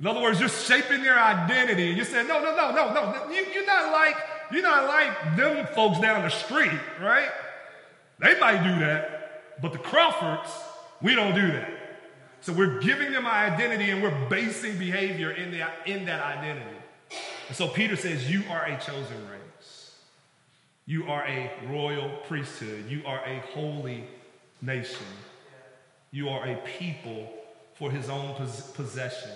In 0.00 0.06
other 0.06 0.20
words, 0.20 0.40
you're 0.40 0.48
shaping 0.48 1.02
their 1.02 1.18
identity. 1.18 1.88
And 1.88 1.96
you're 1.96 2.06
saying, 2.06 2.26
no, 2.26 2.42
no, 2.42 2.56
no, 2.56 2.72
no, 2.72 2.92
no. 2.92 3.30
You, 3.30 3.46
you're 3.54 3.66
not 3.66 3.92
like, 3.92 4.16
you're 4.50 4.62
not 4.62 4.86
like 4.86 5.36
them 5.36 5.66
folks 5.74 6.00
down 6.00 6.22
the 6.22 6.30
street, 6.30 6.80
right? 7.00 7.30
They 8.18 8.38
might 8.38 8.62
do 8.62 8.80
that, 8.80 9.60
but 9.60 9.72
the 9.72 9.78
Crawfords, 9.78 10.50
we 11.00 11.14
don't 11.14 11.34
do 11.34 11.46
that. 11.48 11.70
So 12.40 12.52
we're 12.52 12.80
giving 12.80 13.12
them 13.12 13.24
our 13.24 13.46
identity 13.46 13.90
and 13.90 14.02
we're 14.02 14.28
basing 14.28 14.78
behavior 14.78 15.30
in, 15.30 15.50
the, 15.50 15.66
in 15.86 16.04
that 16.06 16.22
identity. 16.22 16.76
And 17.48 17.56
so 17.56 17.68
Peter 17.68 17.96
says, 17.96 18.30
You 18.30 18.42
are 18.50 18.64
a 18.66 18.78
chosen 18.78 19.16
race. 19.30 19.92
You 20.86 21.04
are 21.04 21.24
a 21.26 21.50
royal 21.70 22.10
priesthood. 22.28 22.84
You 22.88 23.02
are 23.06 23.24
a 23.24 23.40
holy 23.54 24.04
nation. 24.60 25.06
You 26.10 26.28
are 26.28 26.46
a 26.46 26.56
people 26.78 27.32
for 27.74 27.90
his 27.90 28.08
own 28.08 28.34
possession. 28.74 29.30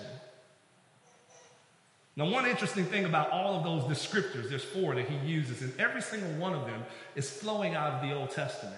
Now, 2.19 2.25
one 2.25 2.45
interesting 2.45 2.83
thing 2.83 3.05
about 3.05 3.31
all 3.31 3.55
of 3.55 3.63
those 3.63 3.83
descriptors, 3.83 4.49
there's 4.49 4.61
four 4.61 4.93
that 4.93 5.07
he 5.07 5.15
uses, 5.25 5.61
and 5.61 5.71
every 5.79 6.01
single 6.01 6.29
one 6.33 6.53
of 6.53 6.65
them 6.65 6.83
is 7.15 7.29
flowing 7.29 7.75
out 7.75 7.93
of 7.93 8.01
the 8.01 8.13
Old 8.13 8.31
Testament. 8.31 8.75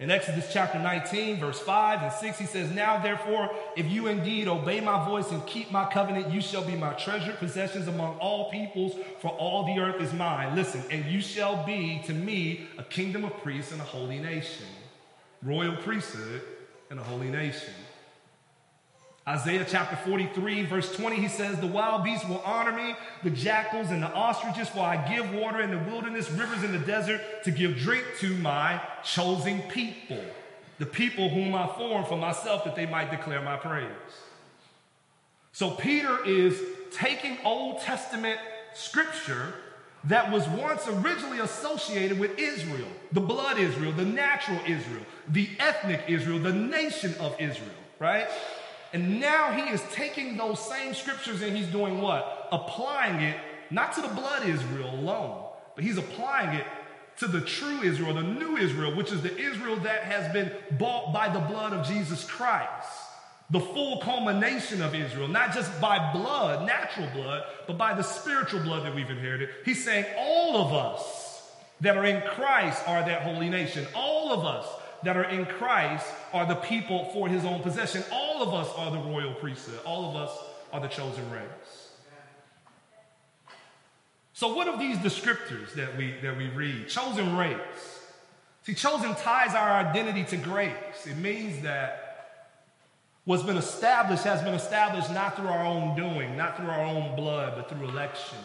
In 0.00 0.10
Exodus 0.10 0.52
chapter 0.52 0.78
19, 0.78 1.40
verse 1.40 1.58
5 1.58 2.02
and 2.02 2.12
6, 2.12 2.38
he 2.38 2.44
says, 2.44 2.70
Now 2.70 2.98
therefore, 2.98 3.48
if 3.74 3.90
you 3.90 4.08
indeed 4.08 4.48
obey 4.48 4.80
my 4.80 5.02
voice 5.08 5.30
and 5.30 5.46
keep 5.46 5.70
my 5.70 5.86
covenant, 5.86 6.30
you 6.30 6.42
shall 6.42 6.62
be 6.62 6.76
my 6.76 6.92
treasured 6.92 7.38
possessions 7.38 7.88
among 7.88 8.18
all 8.18 8.50
peoples, 8.50 8.94
for 9.22 9.28
all 9.28 9.64
the 9.64 9.80
earth 9.80 10.02
is 10.02 10.12
mine. 10.12 10.54
Listen, 10.54 10.82
and 10.90 11.06
you 11.06 11.22
shall 11.22 11.64
be 11.64 12.02
to 12.04 12.12
me 12.12 12.66
a 12.76 12.82
kingdom 12.82 13.24
of 13.24 13.32
priests 13.38 13.72
and 13.72 13.80
a 13.80 13.84
holy 13.84 14.18
nation, 14.18 14.66
royal 15.42 15.76
priesthood 15.76 16.42
and 16.90 17.00
a 17.00 17.02
holy 17.02 17.30
nation. 17.30 17.72
Isaiah 19.28 19.66
chapter 19.68 19.96
43, 19.96 20.66
verse 20.66 20.94
20, 20.94 21.16
he 21.16 21.26
says, 21.26 21.58
The 21.58 21.66
wild 21.66 22.04
beasts 22.04 22.28
will 22.28 22.40
honor 22.44 22.70
me, 22.70 22.94
the 23.24 23.30
jackals 23.30 23.90
and 23.90 24.00
the 24.00 24.12
ostriches, 24.12 24.68
for 24.68 24.80
I 24.80 24.96
give 25.12 25.34
water 25.34 25.60
in 25.60 25.72
the 25.72 25.90
wilderness, 25.90 26.30
rivers 26.30 26.62
in 26.62 26.70
the 26.70 26.78
desert, 26.78 27.20
to 27.42 27.50
give 27.50 27.76
drink 27.76 28.04
to 28.20 28.34
my 28.36 28.80
chosen 29.02 29.62
people, 29.62 30.22
the 30.78 30.86
people 30.86 31.28
whom 31.28 31.56
I 31.56 31.66
formed 31.66 32.06
for 32.06 32.16
myself, 32.16 32.62
that 32.64 32.76
they 32.76 32.86
might 32.86 33.10
declare 33.10 33.42
my 33.42 33.56
praise. 33.56 33.90
So 35.50 35.72
Peter 35.72 36.24
is 36.24 36.62
taking 36.92 37.38
Old 37.44 37.80
Testament 37.80 38.38
scripture 38.74 39.54
that 40.04 40.30
was 40.30 40.46
once 40.48 40.86
originally 40.86 41.40
associated 41.40 42.20
with 42.20 42.38
Israel, 42.38 42.86
the 43.10 43.20
blood 43.20 43.58
Israel, 43.58 43.90
the 43.90 44.04
natural 44.04 44.60
Israel, 44.66 45.02
the 45.28 45.48
ethnic 45.58 46.04
Israel, 46.06 46.38
the 46.38 46.52
nation 46.52 47.12
of 47.18 47.34
Israel, 47.40 47.74
right? 47.98 48.28
And 48.92 49.20
now 49.20 49.52
he 49.52 49.70
is 49.72 49.82
taking 49.92 50.36
those 50.36 50.60
same 50.60 50.94
scriptures 50.94 51.42
and 51.42 51.56
he's 51.56 51.66
doing 51.66 52.00
what? 52.00 52.48
Applying 52.52 53.20
it 53.20 53.36
not 53.70 53.94
to 53.94 54.00
the 54.00 54.08
blood 54.08 54.48
Israel 54.48 54.94
alone, 54.94 55.44
but 55.74 55.84
he's 55.84 55.98
applying 55.98 56.56
it 56.58 56.66
to 57.18 57.26
the 57.26 57.40
true 57.40 57.82
Israel, 57.82 58.14
the 58.14 58.22
new 58.22 58.56
Israel, 58.56 58.94
which 58.94 59.10
is 59.10 59.22
the 59.22 59.36
Israel 59.36 59.76
that 59.76 60.02
has 60.02 60.32
been 60.32 60.52
bought 60.78 61.12
by 61.12 61.28
the 61.28 61.40
blood 61.40 61.72
of 61.72 61.86
Jesus 61.86 62.24
Christ. 62.24 62.88
The 63.50 63.60
full 63.60 64.00
culmination 64.00 64.82
of 64.82 64.94
Israel, 64.94 65.28
not 65.28 65.54
just 65.54 65.80
by 65.80 66.12
blood, 66.12 66.66
natural 66.66 67.08
blood, 67.14 67.44
but 67.66 67.78
by 67.78 67.94
the 67.94 68.02
spiritual 68.02 68.60
blood 68.60 68.84
that 68.84 68.94
we've 68.94 69.08
inherited. 69.08 69.50
He's 69.64 69.84
saying 69.84 70.04
all 70.18 70.56
of 70.56 70.72
us 70.72 71.48
that 71.80 71.96
are 71.96 72.04
in 72.04 72.22
Christ 72.22 72.82
are 72.86 73.04
that 73.04 73.22
holy 73.22 73.48
nation. 73.48 73.86
All 73.94 74.32
of 74.32 74.44
us 74.44 74.66
that 75.06 75.16
are 75.16 75.24
in 75.24 75.46
Christ 75.46 76.04
are 76.32 76.46
the 76.46 76.56
people 76.56 77.04
for 77.12 77.28
his 77.28 77.44
own 77.44 77.60
possession. 77.60 78.02
All 78.10 78.42
of 78.42 78.52
us 78.52 78.68
are 78.76 78.90
the 78.90 78.98
royal 78.98 79.34
priesthood. 79.34 79.78
All 79.84 80.10
of 80.10 80.16
us 80.16 80.36
are 80.72 80.80
the 80.80 80.88
chosen 80.88 81.30
race. 81.30 81.90
So, 84.32 84.52
what 84.52 84.66
of 84.66 84.80
these 84.80 84.96
descriptors 84.98 85.74
that 85.74 85.96
we, 85.96 86.16
that 86.22 86.36
we 86.36 86.48
read? 86.48 86.88
Chosen 86.88 87.36
race. 87.36 87.56
See, 88.64 88.74
chosen 88.74 89.14
ties 89.14 89.54
our 89.54 89.70
identity 89.70 90.24
to 90.24 90.36
grace. 90.36 91.06
It 91.06 91.16
means 91.18 91.62
that 91.62 92.42
what's 93.26 93.44
been 93.44 93.56
established 93.56 94.24
has 94.24 94.42
been 94.42 94.54
established 94.54 95.12
not 95.12 95.36
through 95.36 95.48
our 95.48 95.64
own 95.64 95.94
doing, 95.94 96.36
not 96.36 96.56
through 96.56 96.68
our 96.68 96.84
own 96.84 97.14
blood, 97.14 97.52
but 97.54 97.70
through 97.70 97.88
election. 97.88 98.38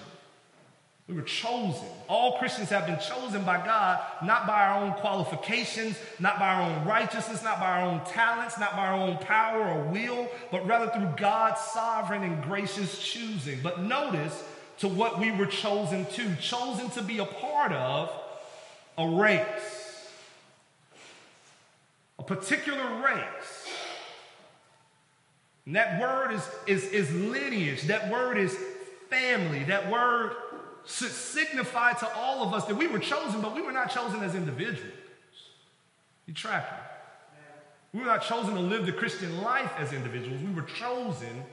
We 1.12 1.18
were 1.18 1.24
chosen. 1.24 1.90
All 2.08 2.38
Christians 2.38 2.70
have 2.70 2.86
been 2.86 2.98
chosen 2.98 3.44
by 3.44 3.58
God, 3.66 4.00
not 4.24 4.48
by 4.48 4.62
our 4.62 4.82
own 4.82 4.94
qualifications, 4.94 5.98
not 6.20 6.40
by 6.40 6.54
our 6.54 6.62
own 6.62 6.86
righteousness, 6.86 7.44
not 7.44 7.60
by 7.60 7.82
our 7.82 7.90
own 7.90 8.00
talents, 8.06 8.58
not 8.58 8.78
by 8.78 8.88
our 8.88 8.94
own 8.94 9.18
power 9.18 9.62
or 9.62 9.84
will, 9.92 10.30
but 10.52 10.66
rather 10.66 10.90
through 10.90 11.10
God's 11.18 11.60
sovereign 11.60 12.24
and 12.24 12.42
gracious 12.42 12.98
choosing. 12.98 13.60
But 13.62 13.82
notice 13.82 14.42
to 14.80 14.88
what 14.88 15.20
we 15.20 15.32
were 15.32 15.48
chosen 15.48 16.06
to 16.06 16.34
chosen 16.38 16.90
to 16.92 17.02
be 17.02 17.18
a 17.18 17.26
part 17.26 17.74
of 17.74 18.10
a 18.98 19.10
race, 19.10 20.08
a 22.20 22.24
particular 22.24 23.04
race. 23.04 23.68
And 25.66 25.76
that 25.76 26.00
word 26.00 26.32
is, 26.32 26.50
is, 26.68 26.86
is 26.86 27.14
lineage, 27.14 27.82
that 27.84 28.10
word 28.10 28.38
is 28.38 28.58
family, 29.10 29.66
that 29.66 29.92
word 29.92 30.38
should 30.86 31.12
signify 31.12 31.94
to 31.94 32.14
all 32.16 32.44
of 32.44 32.54
us 32.54 32.66
that 32.66 32.76
we 32.76 32.88
were 32.88 33.00
chosen, 33.00 33.42
but 33.42 33.56
we 33.56 33.62
were 33.62 33.72
not 33.72 33.92
chosen 33.92 34.22
as 34.24 34.36
individuals. 34.36 34.94
You 36.26 36.34
tracking? 36.34 36.78
We 37.94 38.00
were 38.00 38.06
not 38.06 38.24
chosen 38.24 38.54
to 38.54 38.60
live 38.60 38.86
the 38.86 38.94
Christian 38.94 39.42
life 39.42 39.72
as 39.78 39.92
individuals. 39.92 40.42
We 40.42 40.54
were 40.54 40.68
chosen 40.68 41.44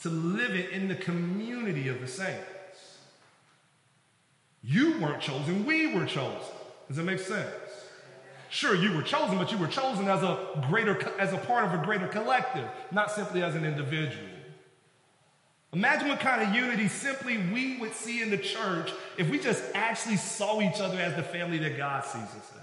to 0.00 0.08
live 0.08 0.54
it 0.54 0.70
in 0.70 0.88
the 0.88 0.94
community 0.94 1.88
of 1.88 2.00
the 2.00 2.06
saints. 2.06 2.46
You 4.62 5.00
weren't 5.00 5.20
chosen, 5.20 5.64
we 5.64 5.94
were 5.94 6.06
chosen. 6.06 6.38
Does 6.88 6.96
that 6.96 7.04
make 7.04 7.18
sense? 7.18 7.50
Sure, 8.50 8.74
you 8.74 8.92
were 8.92 9.02
chosen, 9.02 9.38
but 9.38 9.52
you 9.52 9.58
were 9.58 9.68
chosen 9.68 10.08
as 10.08 10.22
a 10.22 10.64
greater 10.68 11.00
as 11.18 11.32
a 11.32 11.38
part 11.38 11.64
of 11.64 11.80
a 11.80 11.84
greater 11.84 12.08
collective, 12.08 12.68
not 12.90 13.10
simply 13.10 13.42
as 13.42 13.54
an 13.54 13.64
individual. 13.64 14.26
Imagine 15.72 16.08
what 16.08 16.18
kind 16.18 16.42
of 16.42 16.54
unity 16.54 16.88
simply 16.88 17.38
we 17.52 17.76
would 17.78 17.94
see 17.94 18.22
in 18.22 18.30
the 18.30 18.38
church 18.38 18.90
if 19.16 19.30
we 19.30 19.38
just 19.38 19.62
actually 19.74 20.16
saw 20.16 20.60
each 20.60 20.80
other 20.80 20.98
as 20.98 21.14
the 21.14 21.22
family 21.22 21.58
that 21.58 21.76
God 21.76 22.04
sees 22.04 22.22
us 22.22 22.34
as. 22.34 22.60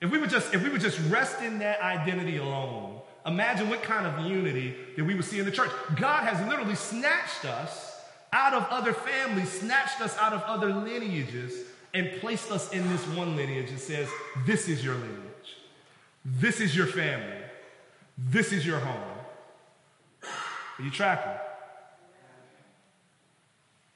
If 0.00 0.10
we 0.10 0.18
would 0.18 0.30
just, 0.30 0.54
if 0.54 0.62
we 0.62 0.70
would 0.70 0.80
just 0.80 0.98
rest 1.10 1.42
in 1.42 1.58
that 1.58 1.80
identity 1.82 2.38
alone, 2.38 3.00
imagine 3.26 3.68
what 3.68 3.82
kind 3.82 4.06
of 4.06 4.24
unity 4.24 4.74
that 4.96 5.04
we 5.04 5.14
would 5.14 5.24
see 5.24 5.38
in 5.38 5.44
the 5.44 5.52
church. 5.52 5.70
God 5.96 6.24
has 6.24 6.46
literally 6.48 6.76
snatched 6.76 7.44
us 7.44 8.00
out 8.32 8.54
of 8.54 8.66
other 8.70 8.92
families, 8.92 9.50
snatched 9.50 10.00
us 10.00 10.16
out 10.18 10.32
of 10.32 10.42
other 10.42 10.72
lineages, 10.72 11.64
and 11.92 12.10
placed 12.20 12.50
us 12.50 12.72
in 12.72 12.88
this 12.88 13.06
one 13.08 13.36
lineage 13.36 13.70
and 13.70 13.78
says, 13.78 14.08
This 14.46 14.68
is 14.68 14.84
your 14.84 14.94
lineage. 14.94 15.18
This 16.24 16.60
is 16.60 16.76
your 16.76 16.86
family. 16.86 17.36
This 18.16 18.52
is 18.52 18.64
your 18.66 18.78
home. 18.78 19.18
Are 20.78 20.82
you 20.82 20.90
tracking? 20.90 21.47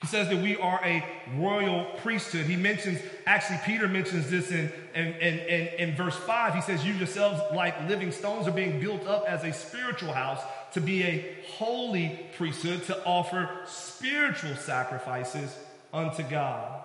He 0.02 0.08
says 0.08 0.28
that 0.30 0.42
we 0.42 0.56
are 0.56 0.80
a 0.84 1.04
royal 1.36 1.84
priesthood. 2.02 2.46
He 2.46 2.56
mentions, 2.56 2.98
actually, 3.24 3.60
Peter 3.64 3.86
mentions 3.86 4.28
this 4.28 4.50
in, 4.50 4.70
in, 4.96 5.06
in, 5.14 5.38
in, 5.38 5.68
in 5.78 5.94
verse 5.94 6.16
5. 6.16 6.54
He 6.56 6.60
says, 6.60 6.84
You 6.84 6.92
yourselves, 6.94 7.40
like 7.54 7.88
living 7.88 8.10
stones, 8.10 8.48
are 8.48 8.52
being 8.52 8.80
built 8.80 9.06
up 9.06 9.24
as 9.28 9.44
a 9.44 9.52
spiritual 9.52 10.12
house 10.12 10.42
to 10.72 10.80
be 10.80 11.04
a 11.04 11.36
holy 11.52 12.18
priesthood, 12.36 12.82
to 12.86 13.04
offer 13.04 13.48
spiritual 13.66 14.56
sacrifices 14.56 15.56
unto 15.92 16.24
God. 16.24 16.81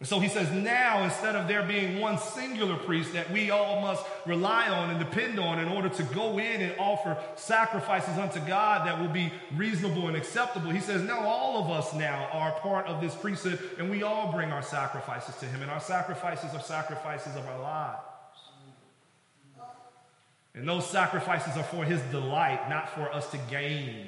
And 0.00 0.08
so 0.08 0.18
he 0.18 0.28
says, 0.30 0.50
now 0.50 1.04
instead 1.04 1.36
of 1.36 1.46
there 1.46 1.62
being 1.62 2.00
one 2.00 2.16
singular 2.16 2.74
priest 2.74 3.12
that 3.12 3.30
we 3.30 3.50
all 3.50 3.82
must 3.82 4.02
rely 4.24 4.66
on 4.66 4.88
and 4.88 4.98
depend 4.98 5.38
on 5.38 5.58
in 5.58 5.68
order 5.68 5.90
to 5.90 6.02
go 6.04 6.38
in 6.38 6.62
and 6.62 6.74
offer 6.78 7.18
sacrifices 7.36 8.16
unto 8.16 8.40
God 8.46 8.86
that 8.86 8.98
will 8.98 9.10
be 9.10 9.30
reasonable 9.54 10.08
and 10.08 10.16
acceptable, 10.16 10.70
he 10.70 10.80
says, 10.80 11.02
now 11.02 11.20
all 11.20 11.62
of 11.62 11.70
us 11.70 11.92
now 11.92 12.30
are 12.32 12.52
part 12.60 12.86
of 12.86 13.02
this 13.02 13.14
priesthood 13.14 13.58
and 13.78 13.90
we 13.90 14.02
all 14.02 14.32
bring 14.32 14.50
our 14.50 14.62
sacrifices 14.62 15.36
to 15.36 15.44
him. 15.44 15.60
And 15.60 15.70
our 15.70 15.80
sacrifices 15.80 16.54
are 16.54 16.62
sacrifices 16.62 17.36
of 17.36 17.46
our 17.46 17.60
lives. 17.60 18.00
And 20.54 20.66
those 20.66 20.88
sacrifices 20.88 21.58
are 21.58 21.62
for 21.62 21.84
his 21.84 22.00
delight, 22.10 22.70
not 22.70 22.88
for 22.94 23.12
us 23.12 23.30
to 23.32 23.38
gain 23.50 24.06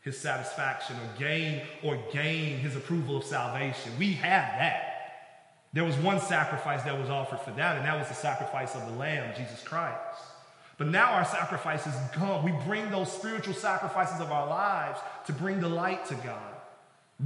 his 0.00 0.18
satisfaction 0.18 0.96
or 0.96 1.16
gain 1.16 1.62
or 1.84 1.96
gain 2.12 2.58
his 2.58 2.74
approval 2.74 3.18
of 3.18 3.24
salvation. 3.24 3.92
We 4.00 4.14
have 4.14 4.58
that. 4.58 4.97
There 5.72 5.84
was 5.84 5.96
one 5.96 6.20
sacrifice 6.20 6.82
that 6.84 6.98
was 6.98 7.10
offered 7.10 7.40
for 7.40 7.50
that, 7.52 7.76
and 7.76 7.84
that 7.86 7.98
was 7.98 8.08
the 8.08 8.14
sacrifice 8.14 8.74
of 8.74 8.86
the 8.86 8.92
Lamb, 8.92 9.34
Jesus 9.36 9.62
Christ. 9.62 9.98
But 10.78 10.88
now 10.88 11.12
our 11.12 11.24
sacrifices 11.24 11.92
come. 12.12 12.44
We 12.44 12.52
bring 12.64 12.90
those 12.90 13.12
spiritual 13.12 13.54
sacrifices 13.54 14.20
of 14.20 14.32
our 14.32 14.48
lives 14.48 15.00
to 15.26 15.32
bring 15.32 15.60
the 15.60 15.68
light 15.68 16.06
to 16.06 16.14
God. 16.14 16.54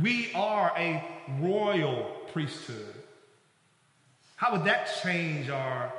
We 0.01 0.33
are 0.35 0.73
a 0.77 1.05
royal 1.41 2.17
priesthood. 2.33 2.95
How 4.37 4.53
would 4.53 4.65
that 4.65 4.91
change 5.03 5.51
our 5.51 5.93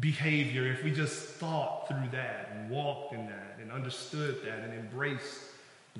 behavior 0.00 0.66
if 0.66 0.84
we 0.84 0.90
just 0.90 1.16
thought 1.16 1.88
through 1.88 2.08
that 2.12 2.50
and 2.54 2.70
walked 2.70 3.14
in 3.14 3.26
that 3.26 3.58
and 3.60 3.72
understood 3.72 4.42
that 4.44 4.60
and 4.60 4.74
embraced 4.74 5.40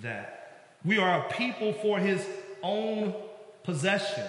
that. 0.03 0.69
We 0.85 0.99
are 0.99 1.21
a 1.21 1.33
people 1.33 1.73
for 1.73 1.99
his 1.99 2.25
own 2.63 3.15
possession. 3.65 4.27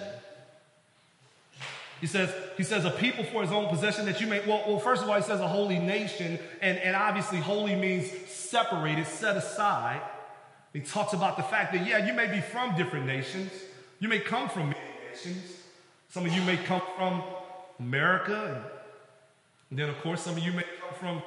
He 2.00 2.06
says, 2.06 2.32
he 2.56 2.62
says, 2.62 2.84
a 2.84 2.90
people 2.90 3.24
for 3.24 3.42
his 3.42 3.50
own 3.50 3.68
possession 3.68 4.06
that 4.06 4.20
you 4.20 4.26
may, 4.26 4.40
well, 4.46 4.62
well, 4.66 4.78
first 4.78 5.02
of 5.02 5.08
all, 5.08 5.16
he 5.16 5.22
says 5.22 5.40
a 5.40 5.48
holy 5.48 5.78
nation, 5.78 6.38
and, 6.60 6.78
and 6.78 6.94
obviously 6.94 7.38
holy 7.38 7.74
means 7.74 8.10
separated, 8.28 9.06
set 9.06 9.36
aside. 9.36 10.00
He 10.72 10.80
talks 10.80 11.12
about 11.12 11.36
the 11.36 11.42
fact 11.42 11.72
that, 11.72 11.86
yeah, 11.86 12.06
you 12.06 12.12
may 12.12 12.26
be 12.28 12.40
from 12.40 12.76
different 12.76 13.06
nations. 13.06 13.50
You 13.98 14.08
may 14.08 14.20
come 14.20 14.48
from 14.48 14.68
many 14.68 14.80
nations. 15.10 15.56
Some 16.10 16.24
of 16.24 16.32
you 16.32 16.42
may 16.42 16.56
come 16.56 16.82
from 16.96 17.22
America. 17.80 18.64
And 19.70 19.78
then, 19.78 19.88
of 19.88 19.98
course, 20.00 20.22
some 20.22 20.36
of 20.36 20.42
you 20.42 20.52
may 20.52 20.64
come 20.80 20.98
from 21.00 21.22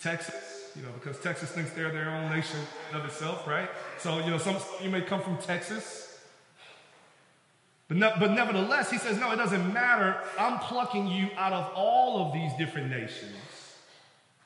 Texas, 0.00 0.72
you 0.76 0.82
know, 0.82 0.90
because 1.00 1.18
Texas 1.20 1.50
thinks 1.50 1.70
they're 1.72 1.90
their 1.90 2.10
own 2.10 2.30
nation 2.30 2.60
of 2.92 3.04
itself, 3.04 3.46
right? 3.46 3.70
So, 3.98 4.18
you 4.18 4.30
know, 4.30 4.38
some, 4.38 4.58
some 4.58 4.84
you 4.84 4.90
may 4.90 5.00
come 5.00 5.22
from 5.22 5.38
Texas. 5.38 6.05
But, 7.88 8.18
but 8.18 8.32
nevertheless, 8.32 8.90
he 8.90 8.98
says, 8.98 9.18
no, 9.18 9.30
it 9.32 9.36
doesn't 9.36 9.72
matter. 9.72 10.16
I'm 10.38 10.58
plucking 10.58 11.06
you 11.06 11.28
out 11.36 11.52
of 11.52 11.72
all 11.74 12.26
of 12.26 12.32
these 12.32 12.52
different 12.58 12.90
nations 12.90 13.36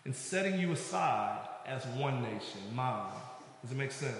and 0.04 0.14
setting 0.14 0.58
you 0.58 0.72
aside 0.72 1.38
as 1.66 1.86
one 1.86 2.22
nation, 2.22 2.60
mine. 2.74 3.12
Does 3.62 3.72
it 3.72 3.78
make 3.78 3.92
sense? 3.92 4.14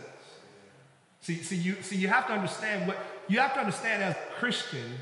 See, 1.21 1.37
see, 1.43 1.57
you, 1.57 1.77
see, 1.83 1.97
you 1.97 2.09
have 2.09 2.27
to 2.29 2.33
understand 2.33 2.89
what 2.89 2.97
you 3.29 3.41
have 3.41 3.55
to 3.55 3.61
understand 3.61 4.03
as 4.03 4.15
a 4.15 4.41
Christian, 4.41 4.95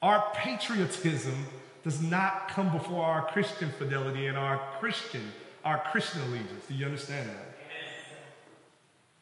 our 0.00 0.24
patriotism 0.34 1.46
does 1.82 2.00
not 2.00 2.48
come 2.48 2.70
before 2.70 3.04
our 3.04 3.26
Christian 3.26 3.70
fidelity 3.78 4.26
and 4.26 4.38
our 4.38 4.58
Christian, 4.78 5.32
our 5.64 5.82
Christian 5.90 6.22
allegiance. 6.22 6.66
Do 6.68 6.74
you 6.74 6.86
understand 6.86 7.28
that? 7.28 7.57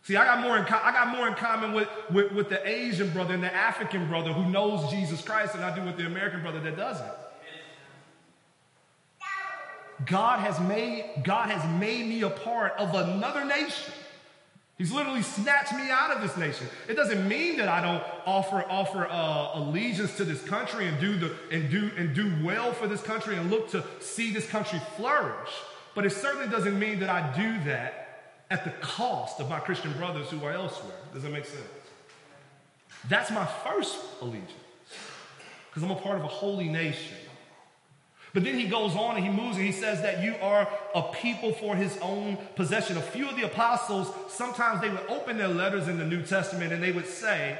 See, 0.07 0.15
I 0.15 0.25
got 0.25 0.41
more 0.41 0.57
in, 0.57 0.63
I 0.63 0.93
got 0.93 1.09
more 1.09 1.27
in 1.27 1.35
common 1.35 1.73
with, 1.73 1.89
with, 2.13 2.31
with 2.31 2.49
the 2.49 2.65
Asian 2.65 3.11
brother 3.11 3.35
and 3.35 3.43
the 3.43 3.53
African 3.53 4.07
brother 4.07 4.33
who 4.33 4.49
knows 4.49 4.89
Jesus 4.89 5.21
Christ 5.21 5.55
than 5.55 5.65
I 5.65 5.75
do 5.75 5.83
with 5.83 5.97
the 5.97 6.07
American 6.07 6.43
brother 6.43 6.61
that 6.61 6.77
doesn't. 6.77 7.11
God 10.05 10.39
has 10.39 10.61
made, 10.61 11.25
God 11.25 11.51
has 11.51 11.81
made 11.81 12.07
me 12.07 12.23
a 12.23 12.31
part 12.31 12.75
of 12.79 12.95
another 12.95 13.45
nation. 13.45 13.93
He's 14.79 14.93
literally 14.93 15.23
snatched 15.23 15.73
me 15.73 15.91
out 15.91 16.13
of 16.13 16.23
this 16.23 16.37
nation. 16.37 16.69
It 16.89 16.95
doesn't 16.95 17.27
mean 17.27 17.57
that 17.57 17.69
I 17.69 17.81
don't 17.81 18.05
offer 18.27 18.65
offer 18.69 19.09
uh, 19.11 19.59
allegiance 19.59 20.17
to 20.19 20.25
this 20.25 20.41
country 20.45 20.87
and 20.87 21.01
do 21.01 21.19
the 21.19 21.35
and 21.51 21.69
do 21.69 21.91
and 21.97 22.15
do 22.15 22.33
well 22.45 22.73
for 22.73 22.87
this 22.87 23.03
country 23.03 23.37
and 23.37 23.51
look 23.51 23.71
to 23.71 23.83
see 23.99 24.33
this 24.33 24.47
country 24.47 24.81
flourish. 24.97 25.51
But 25.97 26.07
it 26.07 26.11
certainly 26.11 26.47
doesn't 26.47 26.79
mean 26.79 27.01
that 27.01 27.09
I 27.11 27.35
do 27.35 27.59
that 27.65 28.06
at 28.51 28.65
the 28.65 28.71
cost 28.81 29.41
of 29.41 29.49
my 29.49 29.59
Christian 29.59 29.93
brothers 29.95 30.31
who 30.31 30.45
are 30.45 30.53
elsewhere. 30.53 30.97
Does 31.13 31.23
that 31.23 31.33
make 31.33 31.47
sense? 31.47 31.63
That's 33.09 33.31
my 33.31 33.47
first 33.47 33.99
allegiance 34.21 34.53
because 35.69 35.83
I'm 35.83 35.91
a 35.91 36.01
part 36.01 36.19
of 36.19 36.25
a 36.25 36.29
holy 36.29 36.69
nation. 36.69 37.17
But 38.33 38.45
then 38.45 38.59
he 38.59 38.67
goes 38.67 38.95
on 38.95 39.17
and 39.17 39.25
he 39.25 39.31
moves 39.31 39.57
and 39.57 39.65
he 39.65 39.73
says 39.73 40.03
that 40.03 40.23
you 40.23 40.35
are 40.43 40.69
a 40.95 41.03
people 41.03 41.53
for 41.53 41.75
his 41.75 41.97
own 41.99 42.37
possession. 42.55 42.97
A 42.99 43.03
few 43.03 43.29
of 43.29 43.37
the 43.37 43.45
apostles, 43.45 44.13
sometimes 44.29 44.81
they 44.81 44.91
would 44.91 45.07
open 45.09 45.39
their 45.39 45.49
letters 45.49 45.89
in 45.89 45.99
the 45.99 46.05
New 46.05 46.23
Testament 46.23 46.73
and 46.73 46.83
they 46.83 46.93
would 46.93 47.07
say, 47.07 47.59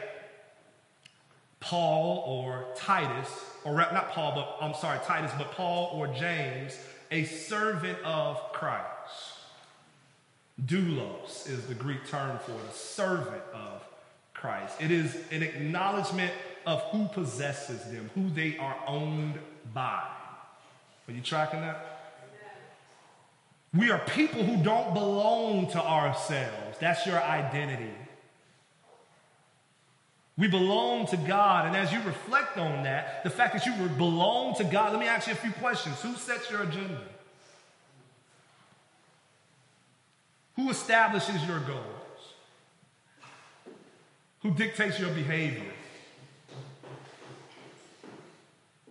Paul 1.61 2.23
or 2.27 2.67
Titus, 2.77 3.29
or 3.65 3.75
not 3.77 4.11
Paul, 4.11 4.35
but 4.35 4.65
I'm 4.65 4.75
sorry, 4.75 4.99
Titus, 5.05 5.33
but 5.39 5.51
Paul 5.53 5.91
or 5.95 6.09
James, 6.09 6.79
a 7.11 7.25
servant 7.25 7.99
of 8.05 8.37
Christ. 8.53 8.96
Doulos 10.65 11.49
is 11.49 11.67
the 11.67 11.75
Greek 11.75 12.07
term 12.09 12.39
for 12.39 12.53
the 12.53 12.73
servant 12.73 13.43
of 13.53 13.87
Christ. 14.33 14.81
It 14.81 14.91
is 14.91 15.15
an 15.31 15.43
acknowledgement 15.43 16.33
of 16.65 16.81
who 16.85 17.07
possesses 17.09 17.85
them, 17.85 18.11
who 18.15 18.31
they 18.31 18.57
are 18.59 18.77
owned 18.87 19.39
by. 19.75 20.03
Are 21.09 21.13
you 21.13 21.21
tracking 21.21 21.61
that? 21.61 21.93
We 23.75 23.91
are 23.91 23.99
people 23.99 24.43
who 24.43 24.63
don't 24.63 24.95
belong 24.95 25.71
to 25.73 25.83
ourselves. 25.83 26.79
That's 26.81 27.07
your 27.07 27.23
identity. 27.23 27.93
We 30.39 30.49
belong 30.49 31.07
to 31.09 31.17
God. 31.17 31.67
And 31.67 31.77
as 31.77 31.93
you 31.93 32.01
reflect 32.03 32.59
on 32.59 32.85
that, 32.85 33.25
the 33.25 33.31
fact 33.31 33.55
that 33.55 33.67
you 33.67 33.89
belong 33.89 34.55
to 34.57 34.65
God, 34.65 34.93
let 34.93 35.01
me 35.01 35.07
ask 35.07 35.27
you 35.27 35.35
a 35.35 35.37
few 35.37 35.53
questions. 35.53 36.01
Who 36.03 36.15
sets 36.15 36.51
your 36.51 36.63
agenda? 36.63 37.01
Who 40.57 40.71
establishes 40.71 41.45
your 41.47 41.61
goals? 41.61 41.83
Who 44.43 44.51
dictates 44.53 44.99
your 44.99 45.11
behavior? 45.11 45.73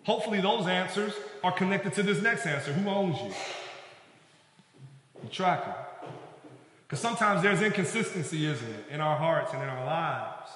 Hopefully, 0.03 0.39
those 0.39 0.67
answers 0.67 1.13
are 1.43 1.51
connected 1.51 1.93
to 1.93 2.03
this 2.03 2.21
next 2.21 2.45
answer 2.45 2.71
Who 2.71 2.89
owns 2.89 3.17
you? 3.19 3.33
You 5.23 5.29
track 5.29 5.65
them. 5.65 5.75
Because 6.83 6.99
sometimes 6.99 7.41
there's 7.41 7.61
inconsistency, 7.61 8.45
isn't 8.45 8.69
it, 8.69 8.85
in 8.91 9.01
our 9.01 9.17
hearts 9.17 9.53
and 9.53 9.63
in 9.63 9.69
our 9.69 9.85
lives. 9.85 10.51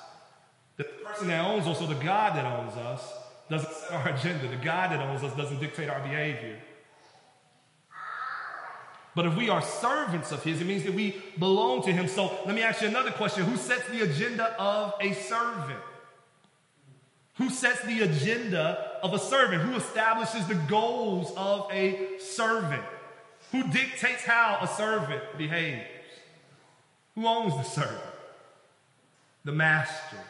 The 0.77 0.83
person 0.83 1.27
that 1.29 1.43
owns 1.43 1.65
us 1.65 1.81
or 1.81 1.87
the 1.87 1.95
God 1.95 2.35
that 2.35 2.45
owns 2.45 2.77
us 2.77 3.13
doesn't 3.49 3.73
set 3.73 3.91
our 3.91 4.09
agenda. 4.09 4.47
The 4.47 4.63
God 4.63 4.91
that 4.91 4.99
owns 4.99 5.23
us 5.23 5.35
doesn't 5.35 5.59
dictate 5.59 5.89
our 5.89 5.99
behavior. 6.01 6.59
But 9.19 9.25
if 9.25 9.35
we 9.35 9.49
are 9.49 9.61
servants 9.61 10.31
of 10.31 10.41
His, 10.43 10.61
it 10.61 10.65
means 10.65 10.83
that 10.83 10.93
we 10.93 11.21
belong 11.37 11.83
to 11.83 11.91
Him. 11.91 12.07
So 12.07 12.31
let 12.45 12.55
me 12.55 12.63
ask 12.63 12.81
you 12.81 12.87
another 12.87 13.11
question 13.11 13.43
Who 13.43 13.57
sets 13.57 13.85
the 13.89 14.03
agenda 14.03 14.55
of 14.57 14.93
a 15.01 15.11
servant? 15.11 15.81
Who 17.35 17.49
sets 17.49 17.81
the 17.81 17.99
agenda 17.99 18.97
of 19.03 19.13
a 19.13 19.19
servant? 19.19 19.61
Who 19.63 19.75
establishes 19.75 20.47
the 20.47 20.55
goals 20.55 21.33
of 21.35 21.67
a 21.69 22.17
servant? 22.19 22.81
Who 23.51 23.63
dictates 23.63 24.23
how 24.23 24.59
a 24.61 24.67
servant 24.69 25.21
behaves? 25.37 25.83
Who 27.15 27.27
owns 27.27 27.55
the 27.55 27.63
servant? 27.63 27.99
The 29.43 29.51
master. 29.51 30.23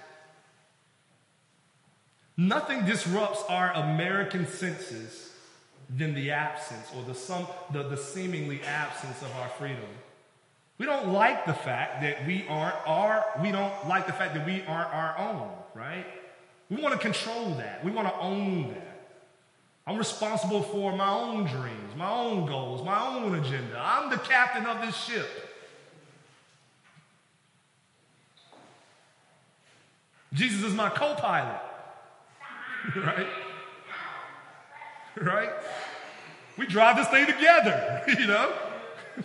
Nothing 2.35 2.85
disrupts 2.85 3.43
our 3.49 3.71
American 3.71 4.47
senses 4.47 5.28
than 5.89 6.13
the 6.13 6.31
absence 6.31 6.91
or 6.95 7.03
the, 7.03 7.15
some, 7.15 7.47
the, 7.71 7.83
the 7.83 7.97
seemingly 7.97 8.61
absence 8.61 9.21
of 9.21 9.35
our 9.37 9.49
freedom. 9.49 9.89
We 10.77 10.85
don't 10.85 11.09
like 11.09 11.45
the 11.45 11.53
fact 11.53 12.01
that 12.01 12.25
we 12.25 12.45
aren't 12.47 12.75
our, 12.87 13.25
we 13.41 13.51
don't 13.51 13.87
like 13.87 14.07
the 14.07 14.13
fact 14.13 14.33
that 14.35 14.45
we 14.45 14.63
aren't 14.67 14.93
our 14.93 15.17
own, 15.17 15.49
right? 15.75 16.05
We 16.69 16.81
want 16.81 16.93
to 16.93 16.99
control 16.99 17.55
that. 17.55 17.83
We 17.83 17.91
want 17.91 18.07
to 18.07 18.17
own 18.19 18.69
that. 18.69 18.89
I'm 19.87 19.97
responsible 19.97 20.61
for 20.61 20.95
my 20.95 21.09
own 21.09 21.45
dreams, 21.45 21.95
my 21.97 22.11
own 22.11 22.45
goals, 22.45 22.85
my 22.85 23.07
own 23.07 23.33
agenda. 23.33 23.81
I'm 23.81 24.11
the 24.11 24.17
captain 24.17 24.67
of 24.67 24.85
this 24.85 24.95
ship. 24.95 25.27
Jesus 30.31 30.63
is 30.63 30.73
my 30.75 30.89
co 30.89 31.15
pilot. 31.15 31.59
right? 32.95 33.27
Right? 35.25 35.49
We 36.57 36.65
drive 36.65 36.97
this 36.97 37.07
thing 37.07 37.25
together, 37.25 38.03
you 38.19 38.27
know? 38.27 38.51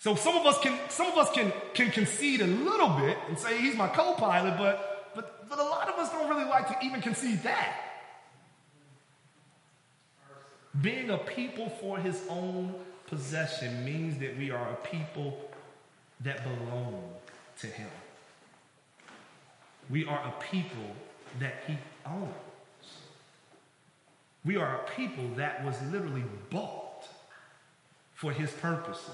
So 0.00 0.14
some 0.14 0.36
of 0.36 0.46
us 0.46 0.58
can 0.60 0.78
some 0.88 1.08
of 1.08 1.18
us 1.18 1.28
can 1.32 1.52
can 1.74 1.90
concede 1.90 2.40
a 2.40 2.46
little 2.46 2.90
bit 2.90 3.18
and 3.28 3.36
say 3.36 3.60
he's 3.60 3.74
my 3.74 3.88
co-pilot, 3.88 4.56
but 4.56 5.12
but 5.12 5.48
but 5.48 5.58
a 5.58 5.62
lot 5.62 5.88
of 5.88 5.98
us 5.98 6.08
don't 6.10 6.28
really 6.28 6.48
like 6.48 6.68
to 6.68 6.86
even 6.86 7.00
concede 7.00 7.42
that. 7.42 7.88
Being 10.80 11.10
a 11.10 11.18
people 11.18 11.68
for 11.80 11.98
his 11.98 12.22
own 12.30 12.74
possession 13.08 13.84
means 13.84 14.18
that 14.18 14.38
we 14.38 14.52
are 14.52 14.68
a 14.70 14.76
people 14.76 15.50
that 16.20 16.44
belong 16.44 17.02
to 17.58 17.66
him. 17.66 17.90
We 19.90 20.06
are 20.06 20.20
a 20.20 20.44
people 20.44 20.94
that 21.40 21.64
he 21.66 21.76
owns. 22.06 22.34
We 24.44 24.56
are 24.56 24.76
a 24.76 24.90
people 24.90 25.28
that 25.36 25.64
was 25.64 25.74
literally 25.90 26.24
bought 26.50 27.06
for 28.14 28.32
his 28.32 28.50
purposes. 28.52 29.10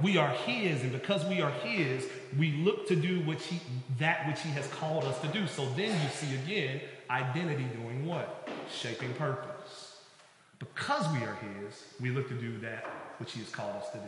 We 0.00 0.16
are 0.16 0.28
his, 0.28 0.82
and 0.82 0.92
because 0.92 1.24
we 1.26 1.40
are 1.42 1.50
his, 1.50 2.08
we 2.38 2.52
look 2.52 2.88
to 2.88 2.96
do 2.96 3.20
which 3.20 3.46
he, 3.46 3.60
that 3.98 4.26
which 4.26 4.40
he 4.40 4.50
has 4.50 4.66
called 4.68 5.04
us 5.04 5.20
to 5.20 5.28
do. 5.28 5.46
So 5.46 5.66
then 5.76 5.90
you 6.00 6.08
see 6.08 6.34
again 6.34 6.80
identity 7.10 7.64
doing 7.64 8.06
what? 8.06 8.48
Shaping 8.74 9.12
purpose. 9.14 9.98
Because 10.58 11.06
we 11.12 11.18
are 11.26 11.34
his, 11.34 11.84
we 12.00 12.10
look 12.10 12.28
to 12.28 12.34
do 12.34 12.58
that 12.58 12.86
which 13.18 13.32
he 13.32 13.40
has 13.40 13.50
called 13.50 13.76
us 13.76 13.90
to 13.90 13.98
do. 13.98 14.04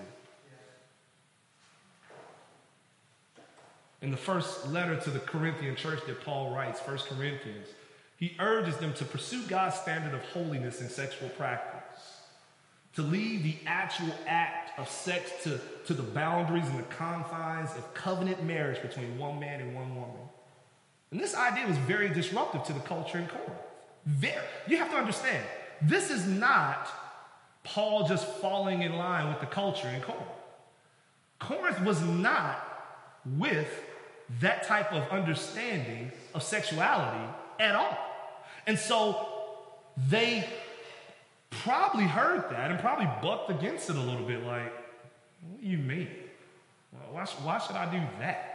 In 4.03 4.11
the 4.11 4.17
first 4.17 4.69
letter 4.69 4.97
to 4.97 5.11
the 5.11 5.19
Corinthian 5.19 5.77
church 5.77 6.01
that 6.07 6.21
Paul 6.25 6.55
writes, 6.55 6.81
1 6.81 6.99
Corinthians, 7.09 7.69
he 8.17 8.37
urges 8.39 8.77
them 8.77 8.95
to 8.95 9.05
pursue 9.05 9.43
God's 9.47 9.77
standard 9.77 10.15
of 10.15 10.23
holiness 10.27 10.81
in 10.81 10.89
sexual 10.89 11.29
practice 11.31 11.85
to 12.95 13.03
leave 13.03 13.43
the 13.43 13.57
actual 13.67 14.15
act 14.27 14.79
of 14.79 14.89
sex 14.89 15.33
to, 15.43 15.61
to 15.87 15.95
the 15.95 16.03
boundaries 16.03 16.67
and 16.69 16.79
the 16.79 16.85
confines 16.85 17.71
of 17.77 17.93
covenant 17.95 18.43
marriage 18.45 18.81
between 18.83 19.19
one 19.19 19.41
man 19.41 19.61
and 19.61 19.75
one 19.75 19.95
woman. 19.97 20.15
And 21.11 21.21
this 21.21 21.35
idea 21.35 21.67
was 21.67 21.77
very 21.79 22.09
disruptive 22.09 22.63
to 22.65 22.73
the 22.73 22.81
culture 22.81 23.19
in 23.19 23.27
Corinth. 23.27 23.53
Very, 24.07 24.45
you 24.69 24.77
have 24.77 24.91
to 24.91 24.97
understand, 24.97 25.45
this 25.83 26.11
is 26.11 26.27
not 26.27 26.89
Paul 27.65 28.07
just 28.07 28.27
falling 28.27 28.83
in 28.83 28.95
line 28.97 29.29
with 29.29 29.41
the 29.41 29.47
culture 29.47 29.89
in 29.89 30.01
Corinth. 30.01 30.23
Corinth 31.41 31.81
was 31.83 32.01
not 32.03 32.63
with 33.39 33.83
that 34.41 34.65
type 34.65 34.93
of 34.93 35.09
understanding 35.11 36.13
of 36.33 36.43
sexuality 36.43 37.33
at 37.59 37.75
all. 37.75 37.97
And 38.67 38.79
so 38.79 39.29
they 40.09 40.49
probably 41.51 42.05
heard 42.05 42.51
that 42.51 42.71
and 42.71 42.81
probably 42.81 43.09
bucked 43.23 43.51
against 43.51 43.91
it 43.91 43.97
a 43.97 44.01
little 44.01 44.27
bit 44.27 44.45
like, 44.45 44.73
what 45.51 45.61
do 45.61 45.67
you 45.67 45.79
mean? 45.79 46.09
Why, 47.11 47.25
why 47.43 47.59
should 47.59 47.77
I 47.77 47.91
do 47.91 48.01
that? 48.21 48.51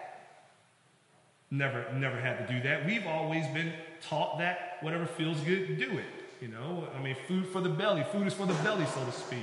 Never, 1.52 1.86
never 1.94 2.20
had 2.20 2.48
to 2.48 2.54
do 2.54 2.62
that. 2.62 2.86
We've 2.86 3.08
always 3.08 3.48
been 3.48 3.74
taught 4.02 4.38
that 4.40 4.78
whatever 4.82 5.06
feels 5.06 5.40
good, 5.42 5.78
do 5.78 5.98
it. 5.98 6.06
You 6.42 6.50
know, 6.50 6.88
I 6.96 7.02
mean, 7.02 7.16
food 7.28 7.48
for 7.48 7.60
the 7.60 7.70
belly. 7.70 8.06
Food 8.12 8.28
is 8.28 8.34
for 8.34 8.46
the 8.46 8.54
belly, 8.56 8.86
so 8.94 9.04
to 9.04 9.12
speak. 9.12 9.40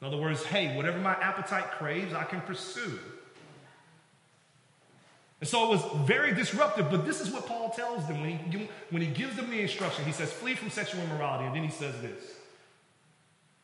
In 0.00 0.06
other 0.06 0.18
words, 0.18 0.44
hey, 0.44 0.76
whatever 0.76 0.98
my 0.98 1.14
appetite 1.14 1.70
craves, 1.72 2.12
I 2.12 2.24
can 2.24 2.40
pursue. 2.42 2.98
And 5.40 5.48
so 5.48 5.64
it 5.64 5.68
was 5.68 6.06
very 6.06 6.32
disruptive, 6.32 6.90
but 6.90 7.04
this 7.04 7.20
is 7.20 7.30
what 7.30 7.46
Paul 7.46 7.70
tells 7.70 8.06
them 8.06 8.20
when 8.20 8.38
he, 8.38 8.68
when 8.90 9.02
he 9.02 9.08
gives 9.08 9.36
them 9.36 9.50
the 9.50 9.60
instruction. 9.60 10.04
He 10.04 10.12
says, 10.12 10.32
flee 10.32 10.54
from 10.54 10.70
sexual 10.70 11.02
immorality, 11.02 11.44
and 11.44 11.54
then 11.54 11.64
he 11.64 11.70
says 11.70 12.00
this. 12.00 12.22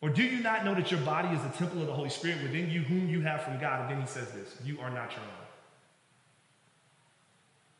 Or 0.02 0.08
do 0.08 0.22
you 0.22 0.42
not 0.42 0.64
know 0.64 0.74
that 0.74 0.90
your 0.90 1.00
body 1.00 1.28
is 1.28 1.44
a 1.44 1.58
temple 1.58 1.80
of 1.80 1.86
the 1.86 1.92
Holy 1.92 2.08
Spirit 2.08 2.42
within 2.42 2.70
you, 2.70 2.80
whom 2.80 3.08
you 3.08 3.20
have 3.20 3.42
from 3.42 3.58
God? 3.58 3.82
And 3.82 3.90
then 3.90 4.00
he 4.00 4.06
says 4.06 4.30
this 4.32 4.56
You 4.64 4.80
are 4.80 4.90
not 4.90 5.10
your 5.12 5.20
own. 5.20 5.46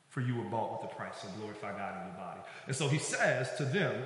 For 0.09 0.21
you 0.21 0.37
were 0.37 0.45
bought 0.45 0.83
with 0.83 0.91
a 0.91 0.95
price, 0.95 1.15
so 1.23 1.29
glorify 1.39 1.73
God 1.73 1.95
in 2.01 2.09
your 2.09 2.17
body. 2.17 2.41
And 2.67 2.77
so 2.77 2.89
he 2.89 2.99
says 2.99 3.55
to 3.57 3.65
them, 3.65 4.05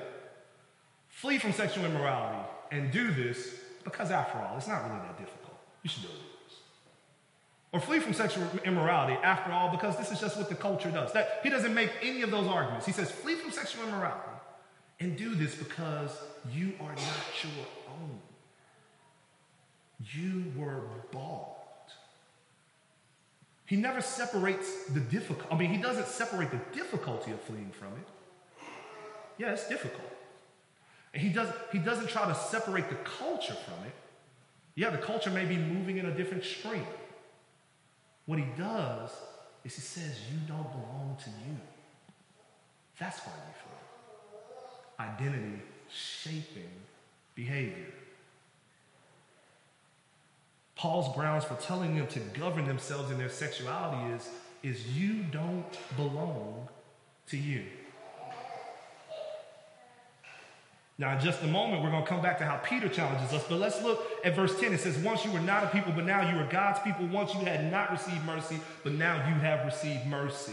Flee 1.08 1.38
from 1.38 1.52
sexual 1.52 1.84
immorality 1.84 2.48
and 2.70 2.90
do 2.90 3.10
this 3.10 3.54
because, 3.84 4.10
after 4.10 4.38
all, 4.38 4.56
it's 4.56 4.68
not 4.68 4.84
really 4.84 5.00
that 5.00 5.18
difficult. 5.18 5.56
You 5.82 5.90
should 5.90 6.02
do 6.02 6.08
this. 6.08 6.23
Or 7.74 7.80
flee 7.80 7.98
from 7.98 8.12
sexual 8.12 8.44
immorality, 8.64 9.14
after 9.24 9.50
all, 9.50 9.68
because 9.68 9.96
this 9.96 10.12
is 10.12 10.20
just 10.20 10.36
what 10.36 10.48
the 10.48 10.54
culture 10.54 10.92
does. 10.92 11.12
That, 11.12 11.40
he 11.42 11.50
doesn't 11.50 11.74
make 11.74 11.90
any 12.02 12.22
of 12.22 12.30
those 12.30 12.46
arguments. 12.46 12.86
He 12.86 12.92
says, 12.92 13.10
Flee 13.10 13.34
from 13.34 13.50
sexual 13.50 13.82
immorality 13.82 14.30
and 15.00 15.16
do 15.16 15.34
this 15.34 15.56
because 15.56 16.16
you 16.52 16.74
are 16.80 16.92
not 16.92 17.42
your 17.42 17.66
own. 17.88 18.20
You 20.12 20.52
were 20.56 20.82
bought. 21.10 21.90
He 23.66 23.74
never 23.74 24.00
separates 24.00 24.84
the 24.84 25.00
difficult. 25.00 25.52
I 25.52 25.58
mean, 25.58 25.70
he 25.70 25.82
doesn't 25.82 26.06
separate 26.06 26.52
the 26.52 26.60
difficulty 26.72 27.32
of 27.32 27.40
fleeing 27.40 27.72
from 27.72 27.88
it. 27.88 28.68
Yeah, 29.36 29.52
it's 29.52 29.68
difficult. 29.68 30.12
And 31.12 31.20
he, 31.20 31.28
doesn't 31.30 31.56
he 31.72 31.78
doesn't 31.80 32.08
try 32.08 32.24
to 32.28 32.36
separate 32.36 32.88
the 32.88 32.98
culture 33.18 33.54
from 33.54 33.84
it. 33.84 33.94
Yeah, 34.76 34.90
the 34.90 34.98
culture 34.98 35.30
may 35.30 35.44
be 35.44 35.56
moving 35.56 35.96
in 35.96 36.06
a 36.06 36.14
different 36.14 36.44
stream. 36.44 36.86
What 38.26 38.38
he 38.38 38.46
does 38.56 39.10
is 39.64 39.74
he 39.74 39.80
says, 39.80 40.18
You 40.30 40.38
don't 40.46 40.70
belong 40.70 41.16
to 41.24 41.30
you. 41.30 41.56
That's 42.98 43.18
why 43.20 43.32
you 43.32 43.54
flee. 43.62 45.06
Identity 45.06 45.62
shaping 45.90 46.70
behavior. 47.34 47.92
Paul's 50.76 51.14
grounds 51.14 51.44
for 51.44 51.54
telling 51.56 51.96
them 51.96 52.06
to 52.08 52.20
govern 52.38 52.66
themselves 52.66 53.10
in 53.10 53.18
their 53.18 53.28
sexuality 53.28 54.12
is, 54.12 54.28
is 54.62 54.86
you 54.96 55.22
don't 55.30 55.96
belong 55.96 56.68
to 57.28 57.36
you. 57.36 57.64
Now, 60.96 61.16
in 61.16 61.20
just 61.20 61.42
a 61.42 61.48
moment, 61.48 61.82
we're 61.82 61.90
going 61.90 62.04
to 62.04 62.08
come 62.08 62.22
back 62.22 62.38
to 62.38 62.44
how 62.44 62.56
Peter 62.58 62.88
challenges 62.88 63.32
us, 63.32 63.44
but 63.48 63.58
let's 63.58 63.82
look 63.82 64.06
at 64.24 64.36
verse 64.36 64.58
10. 64.60 64.72
It 64.72 64.80
says, 64.80 64.96
Once 64.98 65.24
you 65.24 65.32
were 65.32 65.40
not 65.40 65.64
a 65.64 65.66
people, 65.68 65.92
but 65.92 66.04
now 66.04 66.30
you 66.30 66.38
are 66.38 66.46
God's 66.46 66.78
people. 66.80 67.06
Once 67.06 67.34
you 67.34 67.40
had 67.40 67.70
not 67.70 67.90
received 67.90 68.24
mercy, 68.24 68.60
but 68.84 68.92
now 68.92 69.16
you 69.28 69.34
have 69.40 69.64
received 69.66 70.06
mercy. 70.06 70.52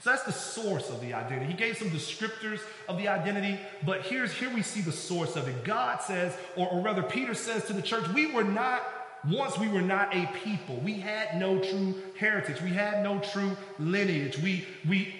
So 0.00 0.10
that's 0.10 0.22
the 0.24 0.32
source 0.32 0.90
of 0.90 1.00
the 1.00 1.14
identity. 1.14 1.50
He 1.50 1.56
gave 1.56 1.76
some 1.78 1.88
descriptors 1.88 2.60
of 2.88 2.98
the 2.98 3.08
identity, 3.08 3.58
but 3.84 4.02
here's 4.02 4.32
here 4.32 4.54
we 4.54 4.62
see 4.62 4.80
the 4.80 4.92
source 4.92 5.34
of 5.34 5.48
it. 5.48 5.64
God 5.64 6.02
says, 6.02 6.36
or, 6.56 6.68
or 6.68 6.80
rather, 6.80 7.02
Peter 7.02 7.34
says 7.34 7.64
to 7.64 7.72
the 7.72 7.82
church, 7.82 8.06
we 8.10 8.30
were 8.30 8.44
not 8.44 8.82
once 9.28 9.58
we 9.58 9.68
were 9.68 9.80
not 9.80 10.14
a 10.14 10.26
people. 10.44 10.76
We 10.84 10.94
had 10.94 11.40
no 11.40 11.58
true 11.58 11.94
heritage. 12.18 12.60
We 12.60 12.70
had 12.70 13.02
no 13.02 13.18
true 13.18 13.56
lineage. 13.78 14.38
We 14.38 14.66
we 14.86 15.14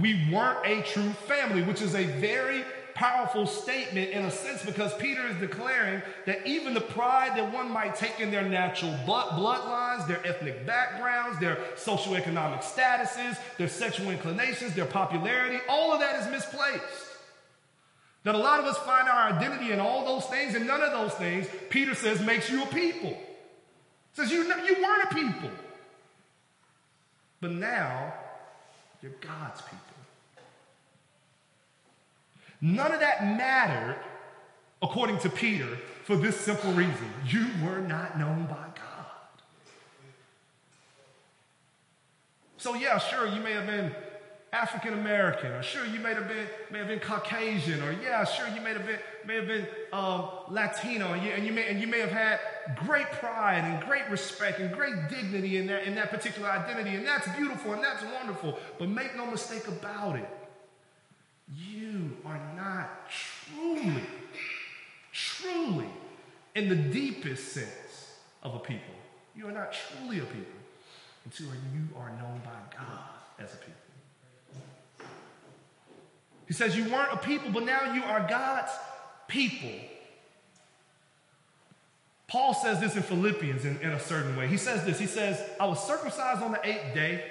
we 0.00 0.26
weren't 0.32 0.66
a 0.66 0.82
true 0.82 1.10
family, 1.28 1.62
which 1.62 1.82
is 1.82 1.94
a 1.94 2.04
very 2.04 2.64
powerful 2.94 3.46
statement 3.46 4.10
in 4.10 4.24
a 4.24 4.30
sense 4.30 4.64
because 4.64 4.94
Peter 4.94 5.26
is 5.26 5.36
declaring 5.36 6.02
that 6.26 6.46
even 6.46 6.74
the 6.74 6.80
pride 6.80 7.36
that 7.36 7.52
one 7.52 7.70
might 7.70 7.94
take 7.94 8.20
in 8.20 8.30
their 8.30 8.48
natural 8.48 8.92
bloodlines, 9.06 10.06
their 10.06 10.24
ethnic 10.26 10.66
backgrounds, 10.66 11.38
their 11.38 11.56
socioeconomic 11.76 12.62
statuses, 12.62 13.38
their 13.58 13.68
sexual 13.68 14.10
inclinations, 14.10 14.74
their 14.74 14.86
popularity, 14.86 15.58
all 15.68 15.92
of 15.92 16.00
that 16.00 16.20
is 16.20 16.30
misplaced. 16.30 16.82
That 18.24 18.34
a 18.34 18.38
lot 18.38 18.60
of 18.60 18.66
us 18.66 18.78
find 18.78 19.08
our 19.08 19.32
identity 19.32 19.72
in 19.72 19.80
all 19.80 20.04
those 20.04 20.26
things, 20.26 20.54
and 20.54 20.66
none 20.66 20.80
of 20.80 20.92
those 20.92 21.12
things, 21.14 21.46
Peter 21.70 21.94
says, 21.94 22.20
makes 22.20 22.48
you 22.48 22.62
a 22.62 22.66
people. 22.66 23.16
Says 24.14 24.30
you, 24.30 24.44
you 24.44 24.76
weren't 24.82 25.10
a 25.10 25.14
people. 25.14 25.50
But 27.40 27.50
now, 27.50 28.14
you're 29.02 29.12
God's 29.20 29.60
people. 29.62 29.91
None 32.62 32.92
of 32.92 33.00
that 33.00 33.24
mattered, 33.24 33.96
according 34.80 35.18
to 35.18 35.28
Peter, 35.28 35.76
for 36.04 36.16
this 36.16 36.36
simple 36.40 36.72
reason 36.72 37.12
you 37.26 37.48
were 37.64 37.80
not 37.80 38.18
known 38.18 38.46
by 38.46 38.54
God. 38.54 39.02
So, 42.56 42.74
yeah, 42.74 42.98
sure, 42.98 43.26
you 43.26 43.40
may 43.40 43.52
have 43.52 43.66
been 43.66 43.92
African 44.52 44.92
American, 44.92 45.50
or 45.50 45.62
sure, 45.62 45.84
you 45.86 45.98
may 45.98 46.14
have 46.14 46.28
been 46.28 46.46
may 46.70 46.78
have 46.78 46.86
been 46.86 47.00
Caucasian, 47.00 47.82
or 47.82 47.90
yeah, 47.90 48.22
sure, 48.24 48.46
you 48.48 48.60
may 48.60 48.74
have 48.74 48.86
been 48.86 48.98
may 49.26 49.36
have 49.36 49.46
been 49.46 49.66
um, 49.92 50.28
Latino, 50.48 51.14
and 51.14 51.22
you, 51.24 51.30
and 51.32 51.46
you 51.46 51.52
may 51.52 51.68
and 51.68 51.80
you 51.80 51.86
may 51.86 51.98
have 51.98 52.12
had 52.12 52.38
great 52.76 53.10
pride 53.12 53.64
and 53.64 53.82
great 53.84 54.08
respect 54.10 54.60
and 54.60 54.72
great 54.72 55.08
dignity 55.08 55.56
in 55.56 55.66
that 55.66 55.84
in 55.84 55.94
that 55.96 56.10
particular 56.10 56.48
identity, 56.50 56.94
and 56.94 57.04
that's 57.06 57.26
beautiful 57.36 57.72
and 57.72 57.82
that's 57.82 58.04
wonderful. 58.14 58.58
But 58.78 58.90
make 58.90 59.16
no 59.16 59.26
mistake 59.26 59.66
about 59.68 60.16
it, 60.16 60.28
you 61.56 62.16
are 62.26 62.38
not 62.62 63.10
truly, 63.10 64.02
truly, 65.12 65.88
in 66.54 66.68
the 66.68 66.76
deepest 66.76 67.52
sense 67.52 68.16
of 68.42 68.54
a 68.54 68.58
people. 68.58 68.94
You 69.34 69.48
are 69.48 69.52
not 69.52 69.74
truly 69.74 70.18
a 70.18 70.24
people 70.24 70.60
until 71.24 71.46
you 71.46 71.88
are 71.96 72.10
known 72.10 72.40
by 72.44 72.76
God 72.76 72.98
as 73.38 73.54
a 73.54 73.56
people. 73.56 73.72
He 76.46 76.54
says, 76.54 76.76
You 76.76 76.84
weren't 76.84 77.12
a 77.12 77.16
people, 77.16 77.50
but 77.50 77.64
now 77.64 77.94
you 77.94 78.02
are 78.02 78.26
God's 78.28 78.72
people. 79.28 79.70
Paul 82.28 82.54
says 82.54 82.80
this 82.80 82.96
in 82.96 83.02
Philippians 83.02 83.64
in, 83.64 83.78
in, 83.80 83.90
a 83.90 84.00
certain 84.00 84.36
way. 84.36 84.48
He 84.48 84.56
says 84.56 84.84
this 84.84 84.98
He 84.98 85.06
says, 85.06 85.42
I 85.60 85.66
was 85.66 85.82
circumcised 85.86 86.42
on 86.42 86.52
the 86.52 86.60
eighth 86.66 86.94
day. 86.94 87.24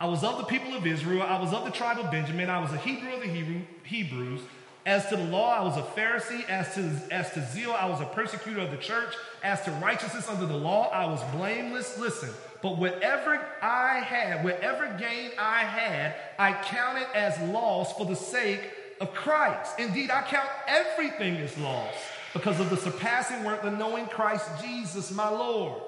I 0.00 0.06
was 0.06 0.24
of 0.24 0.38
the 0.38 0.44
people 0.44 0.74
of 0.74 0.86
Israel. 0.86 1.22
I 1.22 1.38
was 1.38 1.52
of 1.52 1.66
the 1.66 1.70
tribe 1.70 1.98
of 1.98 2.10
Benjamin. 2.10 2.48
I 2.48 2.58
was 2.58 2.72
a 2.72 2.78
Hebrew 2.78 3.12
of 3.12 3.20
the 3.20 3.28
Hebrew, 3.28 3.60
Hebrews. 3.84 4.40
As 4.86 5.06
to 5.10 5.16
the 5.16 5.24
law, 5.24 5.54
I 5.54 5.62
was 5.62 5.76
a 5.76 5.82
Pharisee. 5.82 6.48
As 6.48 6.74
to, 6.74 6.90
as 7.10 7.30
to 7.34 7.46
zeal, 7.52 7.72
I 7.78 7.84
was 7.84 8.00
a 8.00 8.06
persecutor 8.06 8.60
of 8.60 8.70
the 8.70 8.78
church. 8.78 9.14
As 9.42 9.60
to 9.64 9.70
righteousness 9.72 10.26
under 10.26 10.46
the 10.46 10.56
law, 10.56 10.88
I 10.88 11.04
was 11.04 11.22
blameless. 11.34 11.98
Listen, 11.98 12.30
but 12.62 12.78
whatever 12.78 13.46
I 13.60 13.98
had, 13.98 14.42
whatever 14.42 14.86
gain 14.98 15.32
I 15.38 15.58
had, 15.58 16.14
I 16.38 16.54
counted 16.54 17.06
as 17.14 17.38
loss 17.52 17.92
for 17.92 18.06
the 18.06 18.16
sake 18.16 18.70
of 19.02 19.12
Christ. 19.12 19.78
Indeed, 19.78 20.10
I 20.10 20.22
count 20.22 20.48
everything 20.66 21.36
as 21.36 21.56
loss 21.58 21.94
because 22.32 22.58
of 22.58 22.70
the 22.70 22.76
surpassing 22.78 23.44
worth 23.44 23.64
of 23.64 23.76
knowing 23.76 24.06
Christ 24.06 24.48
Jesus, 24.62 25.12
my 25.12 25.28
Lord. 25.28 25.82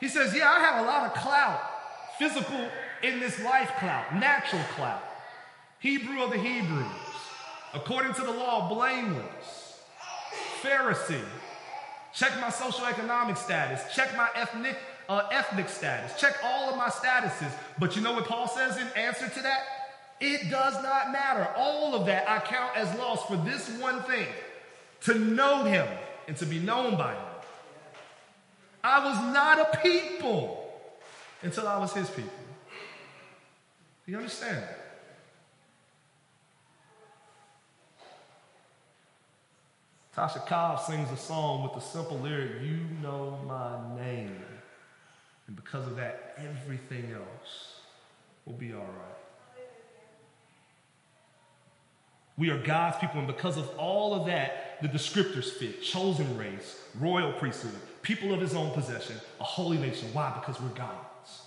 He 0.00 0.08
says, 0.08 0.34
Yeah, 0.34 0.50
I 0.50 0.60
have 0.60 0.84
a 0.84 0.88
lot 0.88 1.06
of 1.06 1.14
clout, 1.14 1.60
physical 2.18 2.68
in 3.02 3.20
this 3.20 3.42
life 3.42 3.70
clout, 3.78 4.14
natural 4.14 4.62
clout. 4.74 5.02
Hebrew 5.80 6.22
of 6.22 6.30
the 6.30 6.38
Hebrews, 6.38 6.86
according 7.74 8.14
to 8.14 8.22
the 8.22 8.32
law, 8.32 8.68
blameless. 8.68 9.80
Pharisee, 10.62 11.22
check 12.12 12.32
my 12.40 12.48
socioeconomic 12.48 13.36
status, 13.36 13.94
check 13.94 14.16
my 14.16 14.28
ethnic, 14.34 14.76
uh, 15.08 15.28
ethnic 15.30 15.68
status, 15.68 16.18
check 16.20 16.36
all 16.42 16.70
of 16.70 16.76
my 16.76 16.88
statuses. 16.88 17.52
But 17.78 17.94
you 17.94 18.02
know 18.02 18.12
what 18.12 18.26
Paul 18.26 18.48
says 18.48 18.76
in 18.76 18.88
answer 18.96 19.28
to 19.28 19.42
that? 19.42 19.60
It 20.20 20.50
does 20.50 20.82
not 20.82 21.12
matter. 21.12 21.48
All 21.56 21.94
of 21.94 22.06
that 22.06 22.28
I 22.28 22.40
count 22.40 22.76
as 22.76 22.92
loss 22.98 23.24
for 23.26 23.36
this 23.36 23.68
one 23.78 24.02
thing 24.02 24.26
to 25.02 25.14
know 25.14 25.62
him 25.62 25.86
and 26.26 26.36
to 26.38 26.46
be 26.46 26.58
known 26.58 26.96
by 26.96 27.12
him. 27.14 27.22
I 28.82 29.04
was 29.04 29.34
not 29.34 29.74
a 29.74 29.78
people 29.78 30.70
until 31.42 31.66
I 31.66 31.78
was 31.78 31.92
his 31.92 32.08
people. 32.10 32.30
Do 34.06 34.12
you 34.12 34.18
understand? 34.18 34.64
Tasha 40.16 40.44
Cobbs 40.46 40.86
sings 40.86 41.10
a 41.12 41.16
song 41.16 41.62
with 41.62 41.74
the 41.74 41.80
simple 41.80 42.18
lyric, 42.18 42.62
You 42.62 42.80
know 43.02 43.38
my 43.46 44.02
name. 44.02 44.42
And 45.46 45.54
because 45.54 45.86
of 45.86 45.96
that, 45.96 46.34
everything 46.38 47.12
else 47.12 47.80
will 48.44 48.54
be 48.54 48.72
all 48.72 48.80
right. 48.80 49.18
We 52.36 52.50
are 52.50 52.58
God's 52.58 52.98
people, 52.98 53.18
and 53.18 53.26
because 53.26 53.56
of 53.56 53.68
all 53.78 54.14
of 54.14 54.26
that, 54.26 54.78
the 54.80 54.88
descriptors 54.88 55.50
fit 55.50 55.82
chosen 55.82 56.36
race, 56.36 56.80
royal 56.98 57.32
priesthood, 57.32 57.74
people 58.02 58.32
of 58.32 58.40
his 58.40 58.54
own 58.54 58.70
possession, 58.72 59.16
a 59.40 59.44
holy 59.44 59.78
nation. 59.78 60.08
Why? 60.12 60.32
Because 60.34 60.60
we're 60.60 60.68
God's. 60.68 61.42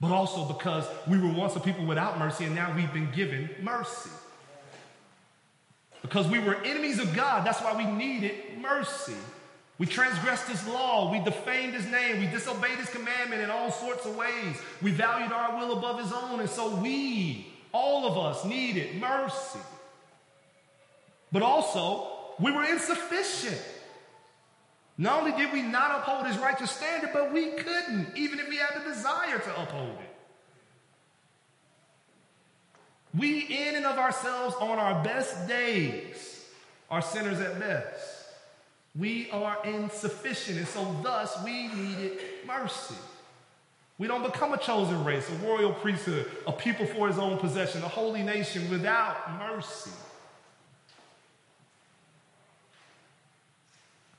But 0.00 0.10
also 0.10 0.44
because 0.44 0.84
we 1.08 1.18
were 1.18 1.32
once 1.32 1.56
a 1.56 1.60
people 1.60 1.86
without 1.86 2.18
mercy, 2.18 2.44
and 2.44 2.54
now 2.54 2.74
we've 2.74 2.92
been 2.92 3.10
given 3.12 3.48
mercy. 3.62 4.10
Because 6.02 6.28
we 6.28 6.38
were 6.38 6.56
enemies 6.64 6.98
of 6.98 7.14
God, 7.14 7.46
that's 7.46 7.60
why 7.60 7.76
we 7.76 7.84
needed 7.84 8.32
mercy. 8.60 9.14
We 9.78 9.86
transgressed 9.86 10.48
his 10.48 10.66
law. 10.68 11.10
We 11.12 11.18
defamed 11.18 11.74
his 11.74 11.86
name. 11.86 12.20
We 12.20 12.26
disobeyed 12.28 12.78
his 12.78 12.88
commandment 12.88 13.42
in 13.42 13.50
all 13.50 13.70
sorts 13.70 14.06
of 14.06 14.16
ways. 14.16 14.56
We 14.80 14.90
valued 14.90 15.32
our 15.32 15.58
will 15.58 15.76
above 15.76 16.00
his 16.00 16.12
own. 16.12 16.40
And 16.40 16.48
so 16.48 16.76
we, 16.76 17.52
all 17.72 18.06
of 18.06 18.16
us, 18.16 18.44
needed 18.44 18.96
mercy. 19.00 19.58
But 21.30 21.42
also, 21.42 22.08
we 22.38 22.52
were 22.52 22.64
insufficient. 22.64 23.60
Not 24.98 25.20
only 25.20 25.32
did 25.32 25.52
we 25.52 25.62
not 25.62 26.00
uphold 26.00 26.26
his 26.26 26.38
righteous 26.38 26.70
standard, 26.70 27.10
but 27.12 27.32
we 27.32 27.50
couldn't, 27.50 28.16
even 28.16 28.38
if 28.38 28.48
we 28.48 28.56
had 28.56 28.80
the 28.80 28.88
desire 28.88 29.38
to 29.38 29.60
uphold 29.60 29.90
it. 29.90 30.16
We, 33.16 33.40
in 33.40 33.76
and 33.76 33.86
of 33.86 33.98
ourselves, 33.98 34.54
on 34.58 34.78
our 34.78 35.02
best 35.02 35.46
days, 35.48 36.44
are 36.90 37.02
sinners 37.02 37.40
at 37.40 37.58
best. 37.58 38.24
We 38.98 39.30
are 39.30 39.58
insufficient, 39.64 40.58
and 40.58 40.68
so 40.68 40.96
thus 41.02 41.42
we 41.44 41.68
needed 41.68 42.18
mercy. 42.46 42.94
We 43.98 44.06
don't 44.06 44.22
become 44.22 44.52
a 44.52 44.58
chosen 44.58 45.04
race, 45.04 45.28
a 45.28 45.46
royal 45.46 45.72
priesthood, 45.72 46.30
a 46.46 46.52
people 46.52 46.86
for 46.86 47.08
his 47.08 47.18
own 47.18 47.38
possession, 47.38 47.82
a 47.82 47.88
holy 47.88 48.22
nation 48.22 48.68
without 48.70 49.38
mercy. 49.38 49.90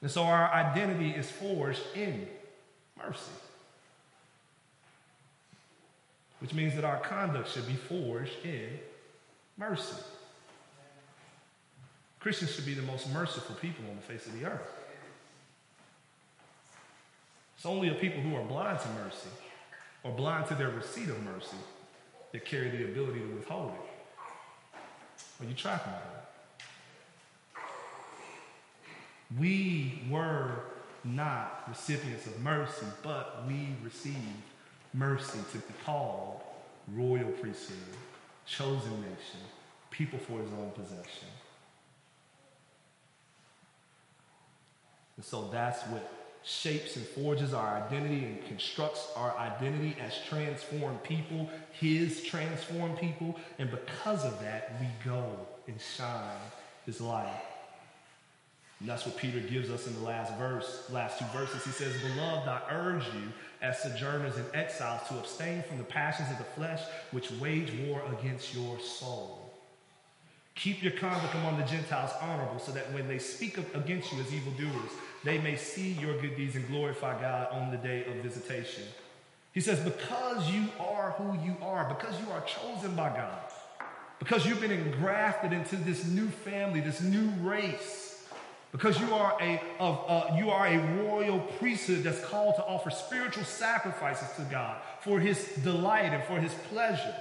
And 0.02 0.12
so 0.12 0.24
our 0.24 0.52
identity 0.54 1.12
is 1.12 1.30
forged 1.30 1.82
in 1.96 2.28
mercy, 2.98 3.32
which 6.40 6.54
means 6.54 6.76
that 6.76 6.84
our 6.86 7.00
conduct 7.00 7.52
should 7.52 7.68
be 7.68 7.74
forged 7.74 8.34
in 8.44 8.70
mercy. 9.58 10.02
Christians 12.20 12.54
should 12.54 12.66
be 12.66 12.74
the 12.74 12.84
most 12.84 13.12
merciful 13.12 13.56
people 13.56 13.86
on 13.90 13.96
the 13.96 14.02
face 14.02 14.26
of 14.28 14.40
the 14.40 14.46
earth. 14.46 14.74
It's 17.56 17.66
only 17.66 17.90
a 17.90 17.96
people 17.96 18.22
who 18.22 18.36
are 18.36 18.44
blind 18.44 18.80
to 18.80 18.88
mercy 19.04 19.30
or 20.04 20.12
blind 20.12 20.48
to 20.48 20.56
their 20.56 20.70
receipt 20.70 21.10
of 21.10 21.24
mercy 21.24 21.58
that 22.32 22.46
carry 22.46 22.70
the 22.70 22.84
ability 22.86 23.20
to 23.20 23.36
withhold 23.36 23.72
it. 23.72 25.44
Are 25.44 25.48
you 25.48 25.56
tracking 25.56 25.92
that? 25.92 26.27
We 29.38 30.04
were 30.10 30.52
not 31.04 31.63
recipients 31.68 32.26
of 32.28 32.40
mercy, 32.40 32.86
but 33.04 33.44
we 33.48 33.76
received 33.84 34.18
mercy 34.94 35.40
to 35.52 35.58
be 35.58 35.74
called 35.86 36.42
royal 36.94 37.32
priesthood, 37.32 37.78
chosen 38.46 39.02
nation, 39.02 39.42
people 39.92 40.20
for 40.20 40.40
his 40.40 40.52
own 40.54 40.72
possession. 40.72 41.28
And 45.18 45.26
so 45.26 45.50
that's 45.52 45.82
what 45.88 46.13
shapes 46.44 46.96
and 46.96 47.06
forges 47.06 47.54
our 47.54 47.84
identity 47.84 48.24
and 48.24 48.46
constructs 48.48 49.12
our 49.16 49.38
identity 49.38 49.98
as 50.00 50.13
transformed 50.30 51.04
people, 51.04 51.50
his 51.74 52.24
transformed 52.24 52.98
people. 52.98 53.38
And 53.60 53.70
because 53.70 54.24
of 54.24 54.40
that, 54.42 54.78
we 54.80 54.88
go 55.04 55.26
and 55.68 55.76
shine 55.82 56.40
his 56.86 57.02
light. 57.02 57.42
And 58.80 58.88
that's 58.88 59.06
what 59.06 59.18
Peter 59.18 59.40
gives 59.40 59.72
us 59.72 59.88
in 59.88 59.94
the 59.96 60.02
last 60.02 60.36
verse, 60.36 60.88
last 60.92 61.18
two 61.18 61.26
verses. 61.36 61.63
He 61.63 61.72
says, 61.72 61.94
Beloved, 62.02 62.48
I 62.48 62.62
urge 62.70 63.06
you, 63.06 63.32
as 63.62 63.82
sojourners 63.82 64.36
and 64.36 64.46
exiles, 64.54 65.02
to 65.08 65.18
abstain 65.18 65.63
from 65.63 65.80
the 65.80 65.84
passions 65.84 66.30
of 66.30 66.38
the 66.38 66.44
flesh 66.44 66.82
which 67.12 67.32
wage 67.32 67.72
war 67.88 68.04
against 68.20 68.54
your 68.54 68.80
soul. 68.80 69.52
Keep 70.54 70.84
your 70.84 70.92
conduct 70.92 71.34
among 71.36 71.60
the 71.60 71.66
Gentiles 71.66 72.12
honorable, 72.22 72.60
so 72.60 72.72
that 72.72 72.92
when 72.94 73.08
they 73.08 73.20
speak 73.20 73.58
against 73.74 74.12
you 74.13 74.20
as 74.20 74.32
evildoers, 74.34 74.92
they 75.24 75.40
may 75.40 75.56
see 75.56 75.94
your 75.94 76.20
good 76.20 76.36
deeds 76.36 76.56
and 76.56 76.68
glorify 76.68 77.20
God 77.20 77.48
on 77.52 77.72
the 77.72 77.78
day 77.78 78.06
of 78.06 78.16
visitation. 78.24 78.84
He 79.54 79.62
says, 79.62 79.80
Because 79.80 80.48
you 80.52 80.66
are 80.80 81.12
who 81.18 81.34
you 81.44 81.58
are, 81.63 81.88
because 81.90 82.20
you 82.22 82.32
are 82.32 82.42
chosen 82.42 82.96
by 82.96 83.10
God, 83.10 83.40
because 84.20 84.46
you've 84.46 84.62
been 84.62 84.72
engrafted 84.72 85.52
into 85.52 85.78
this 85.78 86.06
new 86.06 86.28
family, 86.28 86.80
this 86.80 87.02
new 87.02 87.30
race 87.42 88.07
because 88.71 88.99
you 88.99 89.13
are 89.13 89.38
a 89.41 89.62
of, 89.80 90.03
uh, 90.08 90.36
you 90.38 90.49
are 90.49 90.67
a 90.67 90.77
royal 91.03 91.39
priesthood 91.39 92.03
that's 92.03 92.23
called 92.25 92.56
to 92.56 92.63
offer 92.63 92.89
spiritual 92.89 93.43
sacrifices 93.43 94.27
to 94.36 94.41
God 94.43 94.77
for 95.01 95.19
His 95.19 95.43
delight 95.63 96.13
and 96.13 96.23
for 96.25 96.39
His 96.39 96.53
pleasure, 96.69 97.15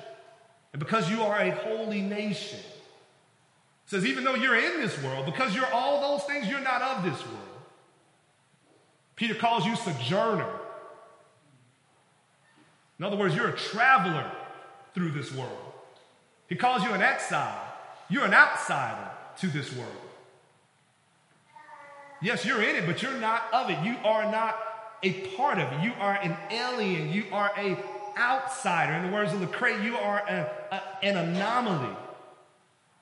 and 0.72 0.80
because 0.80 1.10
you 1.10 1.22
are 1.22 1.40
a 1.40 1.50
holy 1.50 2.00
nation. 2.00 2.58
It 2.58 3.90
says 3.90 4.04
even 4.04 4.24
though 4.24 4.34
you're 4.34 4.56
in 4.56 4.80
this 4.80 5.00
world, 5.02 5.26
because 5.26 5.54
you're 5.54 5.72
all 5.72 6.00
those 6.00 6.26
things, 6.26 6.48
you're 6.48 6.60
not 6.60 6.82
of 6.82 7.04
this 7.04 7.24
world. 7.24 7.56
Peter 9.14 9.34
calls 9.34 9.64
you 9.64 9.76
sojourner. 9.76 10.48
In 12.98 13.04
other 13.04 13.16
words, 13.16 13.34
you're 13.34 13.48
a 13.48 13.56
traveler 13.56 14.30
through 14.94 15.10
this 15.12 15.32
world. 15.32 15.72
He 16.48 16.56
calls 16.56 16.82
you 16.82 16.92
an 16.92 17.02
exile. 17.02 17.62
You're 18.08 18.24
an 18.24 18.34
outsider 18.34 19.10
to 19.38 19.46
this 19.48 19.74
world. 19.74 19.92
Yes, 22.20 22.44
you're 22.44 22.62
in 22.62 22.76
it, 22.76 22.86
but 22.86 23.02
you're 23.02 23.18
not 23.18 23.42
of 23.52 23.70
it. 23.70 23.78
You 23.84 23.96
are 24.04 24.30
not 24.30 24.58
a 25.02 25.12
part 25.36 25.58
of 25.58 25.72
it. 25.72 25.84
You 25.84 25.92
are 25.98 26.14
an 26.14 26.36
alien. 26.50 27.12
You 27.12 27.24
are 27.32 27.50
a 27.56 27.76
outsider. 28.18 28.94
In 28.94 29.06
the 29.06 29.12
words 29.12 29.32
of 29.32 29.40
Lecrae, 29.40 29.84
you 29.84 29.96
are 29.96 30.18
a, 30.18 30.50
a, 30.72 31.04
an 31.04 31.16
anomaly. 31.16 31.94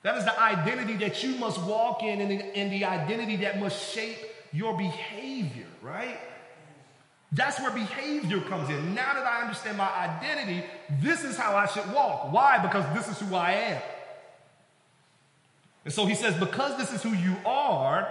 That 0.03 0.17
is 0.17 0.25
the 0.25 0.39
identity 0.39 0.97
that 0.97 1.23
you 1.23 1.35
must 1.37 1.59
walk 1.61 2.03
in 2.03 2.21
and, 2.21 2.31
and 2.31 2.71
the 2.71 2.85
identity 2.85 3.37
that 3.37 3.59
must 3.59 3.93
shape 3.93 4.17
your 4.51 4.77
behavior, 4.77 5.65
right? 5.81 6.19
That's 7.31 7.59
where 7.59 7.71
behavior 7.71 8.39
comes 8.41 8.69
in. 8.69 8.93
Now 8.93 9.13
that 9.13 9.25
I 9.25 9.41
understand 9.41 9.77
my 9.77 9.89
identity, 9.93 10.63
this 11.01 11.23
is 11.23 11.37
how 11.37 11.55
I 11.55 11.65
should 11.65 11.91
walk. 11.91 12.31
Why? 12.31 12.59
Because 12.59 12.85
this 12.93 13.07
is 13.09 13.19
who 13.27 13.35
I 13.35 13.51
am. 13.51 13.81
And 15.85 15.93
so 15.93 16.05
he 16.05 16.15
says, 16.15 16.35
because 16.35 16.77
this 16.77 16.93
is 16.93 17.01
who 17.01 17.13
you 17.13 17.35
are, 17.45 18.07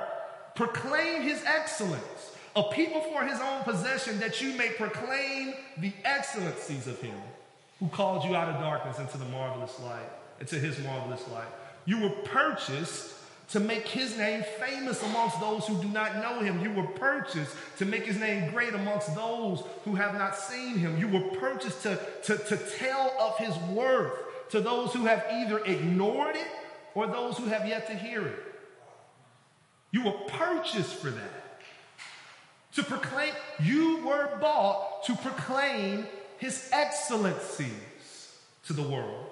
proclaim 0.54 1.22
his 1.22 1.42
excellence, 1.44 2.32
a 2.56 2.62
people 2.64 3.00
for 3.00 3.24
his 3.24 3.40
own 3.40 3.62
possession, 3.64 4.18
that 4.20 4.40
you 4.40 4.54
may 4.54 4.70
proclaim 4.70 5.54
the 5.78 5.92
excellencies 6.04 6.86
of 6.86 7.00
him 7.00 7.16
who 7.80 7.88
called 7.88 8.24
you 8.24 8.36
out 8.36 8.48
of 8.48 8.60
darkness 8.60 8.98
into 8.98 9.18
the 9.18 9.24
marvelous 9.26 9.78
light, 9.80 10.08
into 10.40 10.56
his 10.56 10.78
marvelous 10.80 11.26
light. 11.32 11.48
You 11.86 12.00
were 12.02 12.10
purchased 12.10 13.14
to 13.50 13.60
make 13.60 13.86
his 13.86 14.16
name 14.16 14.42
famous 14.58 15.02
amongst 15.02 15.38
those 15.40 15.66
who 15.66 15.80
do 15.82 15.88
not 15.88 16.16
know 16.16 16.40
him. 16.40 16.62
You 16.62 16.72
were 16.72 16.86
purchased 16.88 17.54
to 17.78 17.84
make 17.84 18.06
his 18.06 18.16
name 18.16 18.50
great 18.50 18.74
amongst 18.74 19.14
those 19.14 19.62
who 19.84 19.94
have 19.96 20.14
not 20.14 20.36
seen 20.36 20.78
him. 20.78 20.98
You 20.98 21.08
were 21.08 21.36
purchased 21.36 21.82
to, 21.82 21.98
to, 22.24 22.38
to 22.38 22.56
tell 22.78 23.14
of 23.20 23.36
his 23.38 23.56
worth 23.70 24.12
to 24.50 24.60
those 24.60 24.92
who 24.92 25.04
have 25.04 25.24
either 25.30 25.58
ignored 25.64 26.36
it 26.36 26.48
or 26.94 27.06
those 27.06 27.36
who 27.36 27.46
have 27.46 27.66
yet 27.66 27.86
to 27.88 27.94
hear 27.94 28.26
it. 28.26 28.53
You 29.94 30.02
were 30.02 30.18
purchased 30.26 30.96
for 30.96 31.10
that. 31.10 31.60
To 32.74 32.82
proclaim, 32.82 33.32
you 33.62 34.04
were 34.04 34.28
bought 34.40 35.04
to 35.04 35.14
proclaim 35.14 36.08
his 36.38 36.68
excellencies 36.72 38.32
to 38.66 38.72
the 38.72 38.82
world. 38.82 39.26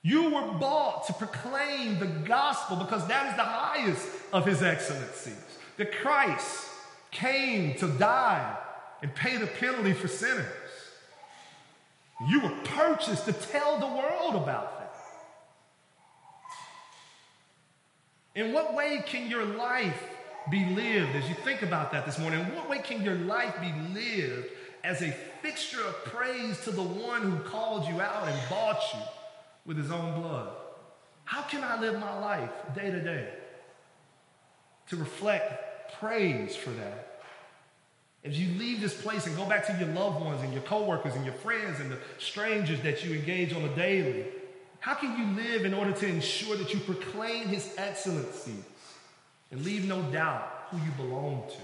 You 0.00 0.30
were 0.30 0.52
bought 0.52 1.06
to 1.08 1.12
proclaim 1.12 1.98
the 1.98 2.06
gospel 2.06 2.78
because 2.78 3.06
that 3.08 3.26
is 3.26 3.36
the 3.36 3.42
highest 3.42 4.08
of 4.32 4.46
his 4.46 4.62
excellencies. 4.62 5.36
That 5.76 5.92
Christ 5.92 6.64
came 7.10 7.74
to 7.80 7.88
die 7.88 8.56
and 9.02 9.14
pay 9.14 9.36
the 9.36 9.48
penalty 9.48 9.92
for 9.92 10.08
sinners. 10.08 10.46
You 12.26 12.40
were 12.40 12.56
purchased 12.64 13.26
to 13.26 13.34
tell 13.34 13.80
the 13.80 13.86
world 13.86 14.34
about 14.42 14.78
that. 14.78 14.78
In 18.38 18.52
what 18.52 18.72
way 18.72 19.02
can 19.04 19.28
your 19.28 19.44
life 19.44 20.00
be 20.48 20.64
lived 20.66 21.16
as 21.16 21.28
you 21.28 21.34
think 21.34 21.62
about 21.62 21.90
that 21.90 22.06
this 22.06 22.20
morning? 22.20 22.38
In 22.38 22.54
what 22.54 22.70
way 22.70 22.78
can 22.78 23.02
your 23.02 23.16
life 23.16 23.60
be 23.60 23.72
lived 23.92 24.46
as 24.84 25.02
a 25.02 25.10
fixture 25.42 25.80
of 25.80 26.04
praise 26.04 26.62
to 26.62 26.70
the 26.70 26.80
one 26.80 27.22
who 27.22 27.36
called 27.40 27.88
you 27.88 28.00
out 28.00 28.28
and 28.28 28.40
bought 28.48 28.80
you 28.94 29.00
with 29.66 29.76
his 29.76 29.90
own 29.90 30.20
blood? 30.20 30.50
How 31.24 31.42
can 31.42 31.64
I 31.64 31.80
live 31.80 31.98
my 31.98 32.16
life 32.20 32.50
day 32.76 32.92
to 32.92 33.02
day 33.02 33.28
to 34.90 34.96
reflect 34.96 35.94
praise 35.98 36.54
for 36.54 36.70
that? 36.70 37.22
As 38.24 38.38
you 38.38 38.56
leave 38.56 38.80
this 38.80 39.02
place 39.02 39.26
and 39.26 39.36
go 39.36 39.46
back 39.46 39.66
to 39.66 39.84
your 39.84 39.92
loved 39.94 40.24
ones 40.24 40.44
and 40.44 40.52
your 40.52 40.62
coworkers 40.62 41.16
and 41.16 41.24
your 41.24 41.34
friends 41.34 41.80
and 41.80 41.90
the 41.90 41.98
strangers 42.18 42.80
that 42.82 43.04
you 43.04 43.16
engage 43.16 43.52
on 43.52 43.64
a 43.64 43.74
daily, 43.74 44.26
how 44.80 44.94
can 44.94 45.18
you 45.18 45.42
live 45.42 45.64
in 45.64 45.74
order 45.74 45.92
to 45.92 46.06
ensure 46.06 46.56
that 46.56 46.72
you 46.72 46.80
proclaim 46.80 47.48
his 47.48 47.74
excellencies 47.76 48.62
and 49.50 49.64
leave 49.64 49.86
no 49.86 50.02
doubt 50.02 50.68
who 50.70 50.76
you 50.78 50.90
belong 50.96 51.42
to? 51.48 51.56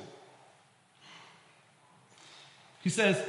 He 2.83 2.91
says 2.91 3.23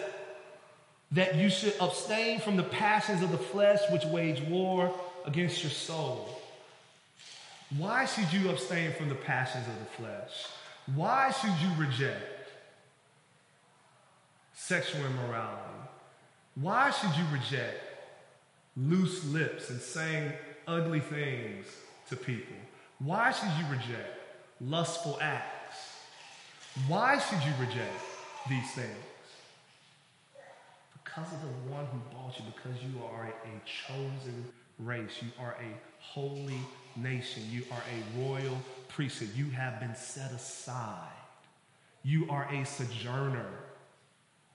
that 1.11 1.35
you 1.35 1.49
should 1.49 1.73
abstain 1.79 2.39
from 2.39 2.57
the 2.57 2.63
passions 2.63 3.21
of 3.21 3.31
the 3.31 3.37
flesh 3.37 3.79
which 3.91 4.03
wage 4.05 4.41
war 4.41 4.93
against 5.25 5.63
your 5.63 5.71
soul. 5.71 6.41
Why 7.77 8.05
should 8.05 8.31
you 8.33 8.49
abstain 8.49 8.91
from 8.93 9.09
the 9.09 9.15
passions 9.15 9.65
of 9.67 9.79
the 9.79 9.85
flesh? 10.03 10.45
Why 10.93 11.31
should 11.31 11.53
you 11.61 11.69
reject 11.77 12.49
sexual 14.53 15.05
immorality? 15.05 15.61
Why 16.55 16.91
should 16.91 17.15
you 17.17 17.25
reject 17.31 17.81
loose 18.77 19.25
lips 19.25 19.69
and 19.69 19.79
saying 19.79 20.31
ugly 20.67 20.99
things 20.99 21.65
to 22.09 22.15
people? 22.15 22.55
Why 22.99 23.31
should 23.31 23.49
you 23.59 23.65
reject 23.71 24.19
lustful 24.61 25.17
acts? 25.21 25.77
Why 26.87 27.19
should 27.19 27.39
you 27.43 27.53
reject 27.59 28.01
these 28.49 28.71
things? 28.71 28.89
Because 31.03 31.31
of 31.33 31.41
the 31.41 31.71
one 31.73 31.85
who 31.85 31.99
bought 32.13 32.37
you, 32.37 32.45
because 32.53 32.81
you 32.81 33.01
are 33.03 33.25
a 33.25 33.69
chosen 33.87 34.45
race, 34.79 35.21
you 35.21 35.29
are 35.39 35.55
a 35.61 36.03
holy 36.03 36.59
nation, 36.95 37.43
you 37.49 37.63
are 37.71 37.81
a 37.81 38.19
royal 38.19 38.57
priesthood, 38.89 39.29
you 39.35 39.49
have 39.51 39.79
been 39.79 39.95
set 39.95 40.31
aside, 40.31 41.09
you 42.03 42.27
are 42.29 42.47
a 42.53 42.65
sojourner 42.65 43.49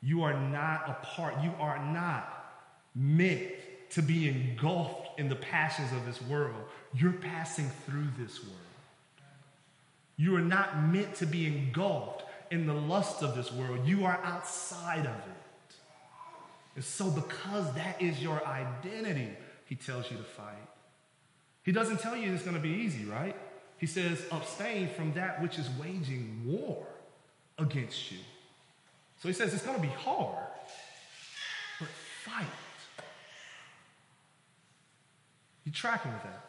you 0.02 0.22
are 0.22 0.38
not 0.38 0.88
a 0.88 1.06
part, 1.06 1.35
you 1.42 1.52
are 1.61 1.78
not 1.92 2.54
meant 2.94 3.48
to 3.90 4.03
be 4.03 4.29
engulfed 4.29 5.18
in 5.18 5.29
the 5.29 5.37
passions 5.37 5.92
of 5.92 6.07
this 6.07 6.20
world. 6.22 6.62
You're 6.94 7.12
passing 7.12 7.70
through 7.87 8.09
this 8.18 8.42
world. 8.42 8.57
You 10.16 10.37
are 10.37 10.42
not 10.42 10.85
meant 10.85 11.14
to 11.16 11.26
be 11.26 11.46
engulfed 11.46 12.24
in 12.50 12.66
the 12.66 12.74
lust 12.74 13.22
of 13.22 13.35
this 13.35 13.53
world. 13.53 13.87
You 13.87 14.05
are 14.05 14.20
outside 14.22 15.00
of 15.00 15.07
it. 15.07 15.76
And 16.76 16.85
so, 16.85 17.11
because 17.11 17.72
that 17.74 18.00
is 18.00 18.22
your 18.22 18.44
identity, 18.46 19.31
he 19.66 19.74
tells 19.74 20.11
you 20.11 20.16
to 20.16 20.22
fight. 20.22 20.55
He 21.62 21.72
doesn't 21.72 22.00
tell 22.00 22.16
you 22.16 22.33
it's 22.33 22.42
going 22.42 22.57
to 22.57 22.62
be 22.62 22.70
easy, 22.70 23.05
right? 23.05 23.37
He 23.79 23.87
says, 23.87 24.22
abstain 24.31 24.88
from 24.88 25.12
that 25.14 25.40
which 25.42 25.59
is 25.59 25.68
waging 25.81 26.42
war 26.44 26.87
against 27.59 28.12
you. 28.12 28.18
So 29.22 29.29
he 29.29 29.35
says 29.35 29.53
it's 29.53 29.64
going 29.64 29.76
to 29.76 29.83
be 29.83 29.92
hard, 29.92 30.46
but 31.79 31.88
fight. 32.24 32.46
You 35.70 35.74
tracking 35.74 36.12
with 36.12 36.24
that? 36.24 36.46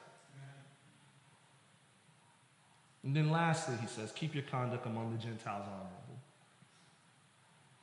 And 3.04 3.16
then 3.16 3.30
lastly, 3.30 3.76
he 3.80 3.86
says, 3.86 4.12
keep 4.12 4.34
your 4.34 4.44
conduct 4.46 4.88
among 4.88 5.12
the 5.12 5.20
Gentiles 5.20 5.68
honorable. 5.68 6.20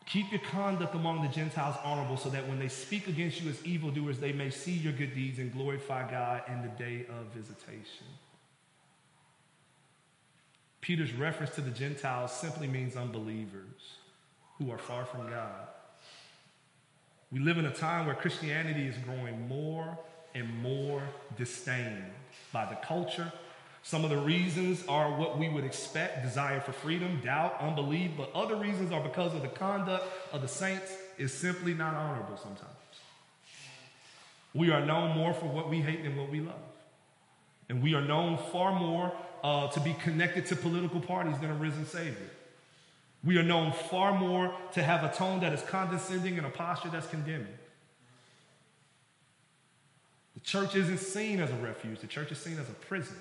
Keep 0.07 0.33
your 0.33 0.41
conduct 0.41 0.97
among 0.97 1.23
the 1.23 1.29
Gentiles 1.29 1.77
honorable 1.85 2.17
so 2.17 2.29
that 2.31 2.49
when 2.49 2.59
they 2.59 2.67
speak 2.67 3.07
against 3.07 3.41
you 3.41 3.51
as 3.51 3.65
evildoers, 3.65 4.19
they 4.19 4.33
may 4.33 4.51
see 4.51 4.73
your 4.73 4.93
good 4.93 5.15
deeds 5.15 5.39
and 5.39 5.53
glorify 5.53 6.11
God 6.11 6.43
in 6.49 6.61
the 6.61 6.69
day 6.71 7.07
of 7.09 7.27
visitation. 7.33 8.07
Peter's 10.81 11.13
reference 11.13 11.55
to 11.55 11.61
the 11.61 11.71
Gentiles 11.71 12.33
simply 12.33 12.67
means 12.67 12.97
unbelievers 12.97 13.93
who 14.59 14.73
are 14.73 14.79
far 14.79 15.05
from 15.05 15.31
God. 15.31 15.69
We 17.31 17.39
live 17.39 17.59
in 17.59 17.67
a 17.67 17.73
time 17.73 18.07
where 18.07 18.17
Christianity 18.17 18.89
is 18.89 18.97
growing 18.99 19.47
more 19.47 19.99
and 20.35 20.63
more 20.63 21.03
disdained 21.37 22.05
by 22.53 22.65
the 22.67 22.77
culture. 22.77 23.33
Some 23.83 24.05
of 24.05 24.11
the 24.11 24.19
reasons 24.19 24.85
are 24.89 25.17
what 25.17 25.39
we 25.39 25.49
would 25.49 25.65
expect 25.65 26.23
desire 26.23 26.61
for 26.61 26.73
freedom, 26.73 27.21
doubt, 27.25 27.57
unbelief, 27.61 28.11
but 28.17 28.31
other 28.35 28.57
reasons 28.57 28.93
are 28.93 29.01
because 29.01 29.35
of 29.35 29.43
the 29.43 29.49
conduct 29.49 30.05
of 30.33 30.43
the 30.43 30.49
saints 30.49 30.93
is 31.17 31.33
simply 31.33 31.75
not 31.75 31.95
honorable 31.95 32.37
sometimes. 32.37 32.71
We 34.55 34.71
are 34.71 34.85
known 34.85 35.17
more 35.17 35.33
for 35.33 35.47
what 35.47 35.71
we 35.71 35.81
hate 35.81 36.03
than 36.03 36.17
what 36.17 36.31
we 36.31 36.41
love. 36.41 36.55
And 37.69 37.83
we 37.83 37.95
are 37.95 38.01
known 38.01 38.39
far 38.51 38.79
more 38.79 39.13
uh, 39.43 39.69
to 39.69 39.81
be 39.81 39.95
connected 40.03 40.47
to 40.47 40.57
political 40.57 41.01
parties 41.01 41.39
than 41.39 41.51
a 41.51 41.55
risen 41.55 41.87
Savior. 41.87 42.31
We 43.25 43.37
are 43.39 43.43
known 43.43 43.73
far 43.73 44.19
more 44.19 44.55
to 44.73 44.83
have 44.83 45.05
a 45.05 45.15
tone 45.15 45.41
that 45.41 45.53
is 45.53 45.63
condescending 45.63 46.39
and 46.39 46.47
a 46.47 46.51
posture 46.51 46.89
that's 46.89 47.09
condemning. 47.09 47.47
The 50.39 50.45
church 50.45 50.77
isn't 50.77 50.99
seen 50.99 51.41
as 51.41 51.51
a 51.51 51.57
refuge, 51.57 51.99
the 51.99 52.07
church 52.07 52.31
is 52.31 52.39
seen 52.39 52.61
as 52.61 52.69
a 52.69 52.73
prison. 52.73 53.17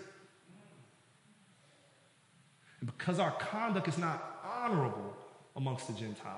And 2.79 2.95
because 2.95 3.17
our 3.17 3.31
conduct 3.31 3.87
is 3.87 3.97
not 3.97 4.39
honorable 4.45 5.17
amongst 5.55 5.87
the 5.87 5.93
Gentiles, 5.93 6.37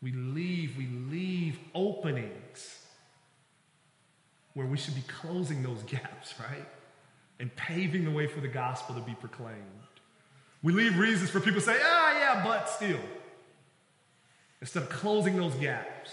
we 0.00 0.12
leave, 0.12 0.78
we 0.78 0.86
leave 0.86 1.58
openings 1.74 2.86
where 4.54 4.66
we 4.66 4.78
should 4.78 4.94
be 4.94 5.02
closing 5.02 5.62
those 5.62 5.82
gaps, 5.82 6.32
right? 6.40 6.66
And 7.40 7.54
paving 7.54 8.06
the 8.06 8.10
way 8.10 8.26
for 8.28 8.40
the 8.40 8.48
gospel 8.48 8.94
to 8.94 9.02
be 9.02 9.14
proclaimed. 9.14 9.58
We 10.62 10.72
leave 10.72 10.98
reasons 10.98 11.28
for 11.28 11.40
people 11.40 11.60
to 11.60 11.66
say, 11.66 11.78
ah, 11.84 12.18
yeah, 12.18 12.42
but 12.42 12.70
still. 12.70 13.00
Instead 14.62 14.84
of 14.84 14.88
closing 14.88 15.36
those 15.36 15.54
gaps 15.56 16.12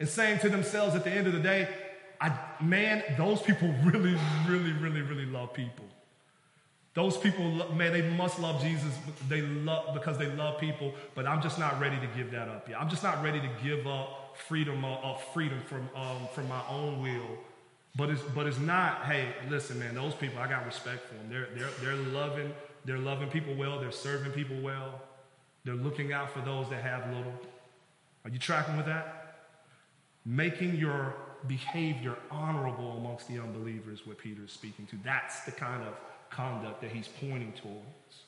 and 0.00 0.08
saying 0.08 0.40
to 0.40 0.48
themselves 0.48 0.96
at 0.96 1.04
the 1.04 1.10
end 1.10 1.26
of 1.26 1.34
the 1.34 1.40
day, 1.40 1.68
I, 2.20 2.36
man, 2.60 3.04
those 3.16 3.40
people 3.40 3.72
really, 3.84 4.16
really, 4.48 4.72
really, 4.72 5.02
really 5.02 5.26
love 5.26 5.54
people. 5.54 5.84
Those 6.94 7.16
people, 7.16 7.44
man, 7.74 7.92
they 7.92 8.02
must 8.02 8.40
love 8.40 8.60
Jesus. 8.60 8.92
They 9.28 9.42
love 9.42 9.94
because 9.94 10.18
they 10.18 10.26
love 10.26 10.58
people, 10.58 10.92
but 11.14 11.24
I'm 11.24 11.40
just 11.40 11.56
not 11.58 11.80
ready 11.80 11.96
to 12.00 12.06
give 12.16 12.32
that 12.32 12.48
up 12.48 12.68
yet. 12.68 12.80
I'm 12.80 12.90
just 12.90 13.04
not 13.04 13.22
ready 13.22 13.40
to 13.40 13.48
give 13.62 13.86
up 13.86 14.36
freedom 14.48 14.84
of 14.84 15.04
uh, 15.04 15.18
freedom 15.32 15.60
from 15.66 15.88
um, 15.94 16.26
from 16.34 16.48
my 16.48 16.60
own 16.68 17.00
will. 17.00 17.38
But 17.94 18.10
it's 18.10 18.22
but 18.34 18.48
it's 18.48 18.58
not. 18.58 19.04
Hey, 19.04 19.28
listen, 19.48 19.78
man, 19.78 19.94
those 19.94 20.14
people, 20.14 20.40
I 20.40 20.48
got 20.48 20.66
respect 20.66 21.06
for 21.06 21.14
them. 21.14 21.28
They're 21.30 21.48
they're 21.54 21.70
they're 21.80 22.02
loving 22.12 22.52
they're 22.84 22.98
loving 22.98 23.28
people 23.28 23.54
well, 23.54 23.78
they're 23.78 23.92
serving 23.92 24.32
people 24.32 24.60
well, 24.60 25.00
they're 25.64 25.74
looking 25.74 26.12
out 26.12 26.32
for 26.32 26.40
those 26.40 26.68
that 26.70 26.82
have 26.82 27.06
little. 27.14 27.34
Are 28.24 28.30
you 28.30 28.38
tracking 28.38 28.76
with 28.76 28.86
that? 28.86 29.19
Making 30.24 30.76
your 30.76 31.14
behavior 31.46 32.16
honorable 32.30 32.98
amongst 32.98 33.28
the 33.28 33.38
unbelievers, 33.38 34.06
what 34.06 34.18
Peter 34.18 34.44
is 34.44 34.52
speaking 34.52 34.86
to. 34.86 34.96
That's 35.04 35.40
the 35.40 35.52
kind 35.52 35.82
of 35.82 35.94
conduct 36.30 36.80
that 36.82 36.90
he's 36.90 37.08
pointing 37.08 37.52
towards. 37.52 38.24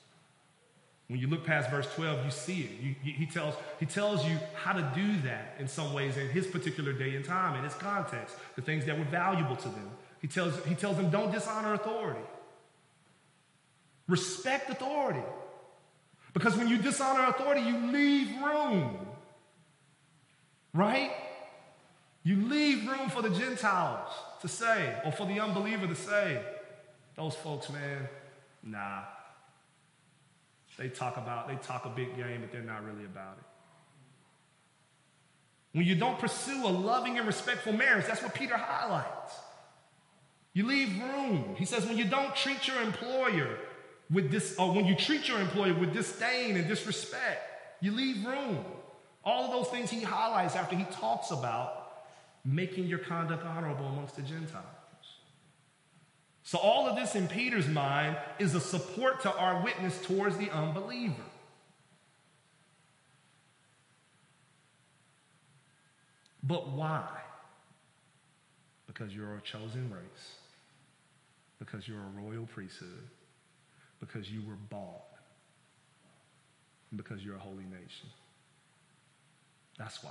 When 1.08 1.20
you 1.20 1.26
look 1.26 1.44
past 1.44 1.70
verse 1.70 1.92
12, 1.94 2.24
you 2.24 2.30
see 2.30 2.60
it. 2.62 2.70
You, 2.80 3.12
he, 3.12 3.26
tells, 3.26 3.54
he 3.78 3.86
tells 3.86 4.24
you 4.26 4.38
how 4.54 4.72
to 4.72 4.92
do 4.94 5.20
that 5.22 5.56
in 5.58 5.68
some 5.68 5.92
ways 5.92 6.16
in 6.16 6.28
his 6.28 6.46
particular 6.46 6.92
day 6.92 7.16
and 7.16 7.24
time, 7.24 7.56
in 7.56 7.64
his 7.64 7.74
context, 7.74 8.36
the 8.56 8.62
things 8.62 8.86
that 8.86 8.98
were 8.98 9.04
valuable 9.04 9.56
to 9.56 9.68
them. 9.68 9.90
He 10.20 10.28
tells, 10.28 10.64
he 10.64 10.74
tells 10.74 10.96
them, 10.96 11.10
don't 11.10 11.30
dishonor 11.30 11.74
authority. 11.74 12.24
Respect 14.08 14.70
authority. 14.70 15.22
Because 16.32 16.56
when 16.56 16.68
you 16.68 16.78
dishonor 16.78 17.28
authority, 17.28 17.60
you 17.60 17.76
leave 17.92 18.28
room. 18.42 18.96
Right? 20.72 21.12
You 22.24 22.48
leave 22.48 22.86
room 22.88 23.10
for 23.10 23.22
the 23.22 23.30
Gentiles 23.30 24.08
to 24.42 24.48
say, 24.48 24.96
or 25.04 25.12
for 25.12 25.26
the 25.26 25.40
unbeliever 25.40 25.86
to 25.86 25.94
say, 25.94 26.40
those 27.16 27.34
folks, 27.34 27.70
man, 27.70 28.08
nah. 28.62 29.00
They 30.78 30.88
talk 30.88 31.16
about, 31.16 31.48
they 31.48 31.56
talk 31.56 31.84
a 31.84 31.90
big 31.90 32.16
game, 32.16 32.40
but 32.40 32.52
they're 32.52 32.62
not 32.62 32.84
really 32.84 33.04
about 33.04 33.36
it. 33.38 33.44
When 35.72 35.86
you 35.86 35.94
don't 35.94 36.18
pursue 36.18 36.66
a 36.66 36.68
loving 36.68 37.18
and 37.18 37.26
respectful 37.26 37.72
marriage, 37.72 38.06
that's 38.06 38.22
what 38.22 38.34
Peter 38.34 38.56
highlights. 38.56 39.34
You 40.54 40.66
leave 40.66 41.00
room. 41.00 41.54
He 41.58 41.64
says, 41.64 41.86
when 41.86 41.96
you 41.96 42.04
don't 42.04 42.34
treat 42.36 42.68
your 42.68 42.80
employer 42.82 43.58
with 44.10 44.30
this, 44.30 44.56
or 44.58 44.72
when 44.72 44.84
you 44.84 44.94
treat 44.94 45.28
your 45.28 45.40
employer 45.40 45.74
with 45.74 45.92
disdain 45.92 46.56
and 46.56 46.68
disrespect, 46.68 47.40
you 47.80 47.92
leave 47.92 48.24
room. 48.24 48.64
All 49.24 49.44
of 49.44 49.50
those 49.50 49.68
things 49.68 49.90
he 49.90 50.02
highlights 50.02 50.56
after 50.56 50.76
he 50.76 50.84
talks 50.84 51.30
about 51.30 51.81
making 52.44 52.86
your 52.86 52.98
conduct 52.98 53.44
honorable 53.44 53.86
amongst 53.86 54.16
the 54.16 54.22
Gentiles. 54.22 54.66
So, 56.44 56.58
all 56.58 56.88
of 56.88 56.96
this 56.96 57.14
in 57.14 57.28
Peter's 57.28 57.68
mind 57.68 58.16
is 58.38 58.54
a 58.54 58.60
support 58.60 59.22
to 59.22 59.36
our 59.36 59.62
witness 59.62 60.00
towards 60.02 60.36
the 60.36 60.50
unbeliever. 60.50 61.14
But 66.42 66.70
why? 66.70 67.08
Because 68.86 69.14
you're 69.14 69.36
a 69.36 69.40
chosen 69.40 69.90
race, 69.90 70.36
because 71.60 71.86
you're 71.86 72.00
a 72.00 72.20
royal 72.20 72.46
priesthood, 72.46 73.08
because 74.00 74.30
you 74.30 74.42
were 74.46 74.58
bought, 74.68 75.04
because 76.96 77.24
you're 77.24 77.36
a 77.36 77.40
holy 77.40 77.64
nation. 77.64 78.08
That's 79.78 80.02
why. 80.02 80.10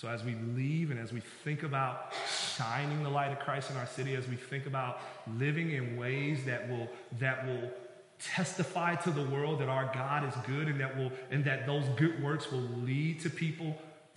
So, 0.00 0.08
as 0.08 0.24
we 0.24 0.34
leave 0.56 0.90
and 0.90 0.98
as 0.98 1.12
we 1.12 1.20
think 1.44 1.62
about 1.62 2.14
shining 2.56 3.02
the 3.02 3.10
light 3.10 3.32
of 3.32 3.38
Christ 3.38 3.70
in 3.70 3.76
our 3.76 3.84
city, 3.84 4.14
as 4.14 4.26
we 4.26 4.34
think 4.34 4.64
about 4.64 4.98
living 5.36 5.72
in 5.72 5.98
ways 5.98 6.42
that 6.46 6.70
will, 6.70 6.88
that 7.18 7.46
will 7.46 7.70
testify 8.18 8.94
to 8.94 9.10
the 9.10 9.24
world 9.24 9.60
that 9.60 9.68
our 9.68 9.90
God 9.92 10.26
is 10.26 10.32
good 10.46 10.68
and 10.68 10.80
that, 10.80 10.96
will, 10.96 11.12
and 11.30 11.44
that 11.44 11.66
those 11.66 11.84
good 11.98 12.22
works 12.22 12.50
will 12.50 12.66
lead 12.82 13.20
to 13.20 13.28
people 13.28 13.76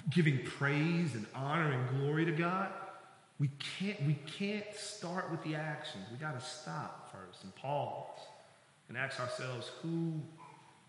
giving 0.10 0.40
praise 0.46 1.16
and 1.16 1.26
honor 1.36 1.74
and 1.74 2.00
glory 2.00 2.24
to 2.24 2.32
God, 2.32 2.70
we 3.38 3.50
can't, 3.78 4.02
we 4.04 4.14
can't 4.38 4.74
start 4.78 5.30
with 5.32 5.44
the 5.44 5.56
actions. 5.56 6.06
We 6.14 6.18
got 6.18 6.40
to 6.40 6.46
stop 6.46 7.12
first 7.12 7.44
and 7.44 7.54
pause 7.56 8.20
and 8.88 8.98
ask 8.98 9.20
ourselves 9.20 9.70
who 9.82 10.14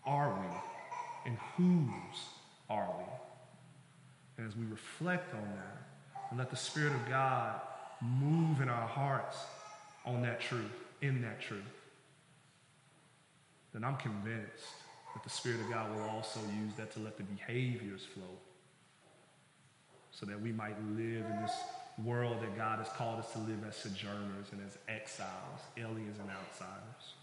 are 0.05 0.39
we 0.39 1.29
and 1.29 1.37
whose 1.57 2.21
are 2.69 2.95
we? 2.97 3.24
And 4.37 4.47
as 4.47 4.55
we 4.55 4.65
reflect 4.65 5.33
on 5.33 5.41
that 5.41 6.29
and 6.29 6.39
let 6.39 6.49
the 6.49 6.55
Spirit 6.55 6.93
of 6.93 7.09
God 7.09 7.59
move 8.01 8.61
in 8.61 8.69
our 8.69 8.87
hearts 8.87 9.37
on 10.05 10.21
that 10.23 10.41
truth, 10.41 10.71
in 11.01 11.21
that 11.21 11.41
truth, 11.41 11.63
then 13.73 13.83
I'm 13.83 13.97
convinced 13.97 14.63
that 15.13 15.23
the 15.23 15.29
Spirit 15.29 15.61
of 15.61 15.69
God 15.69 15.95
will 15.95 16.03
also 16.03 16.39
use 16.41 16.73
that 16.77 16.93
to 16.93 16.99
let 16.99 17.17
the 17.17 17.23
behaviors 17.23 18.03
flow 18.03 18.37
so 20.11 20.25
that 20.25 20.41
we 20.41 20.51
might 20.51 20.75
live 20.95 21.25
in 21.25 21.41
this 21.41 21.53
world 22.03 22.37
that 22.41 22.57
God 22.57 22.79
has 22.79 22.89
called 22.89 23.19
us 23.19 23.31
to 23.33 23.39
live 23.39 23.59
as 23.67 23.75
sojourners 23.75 24.47
and 24.51 24.61
as 24.65 24.77
exiles, 24.87 25.61
aliens 25.77 26.19
and 26.19 26.29
outsiders. 26.29 27.13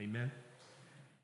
Amen. 0.00 0.30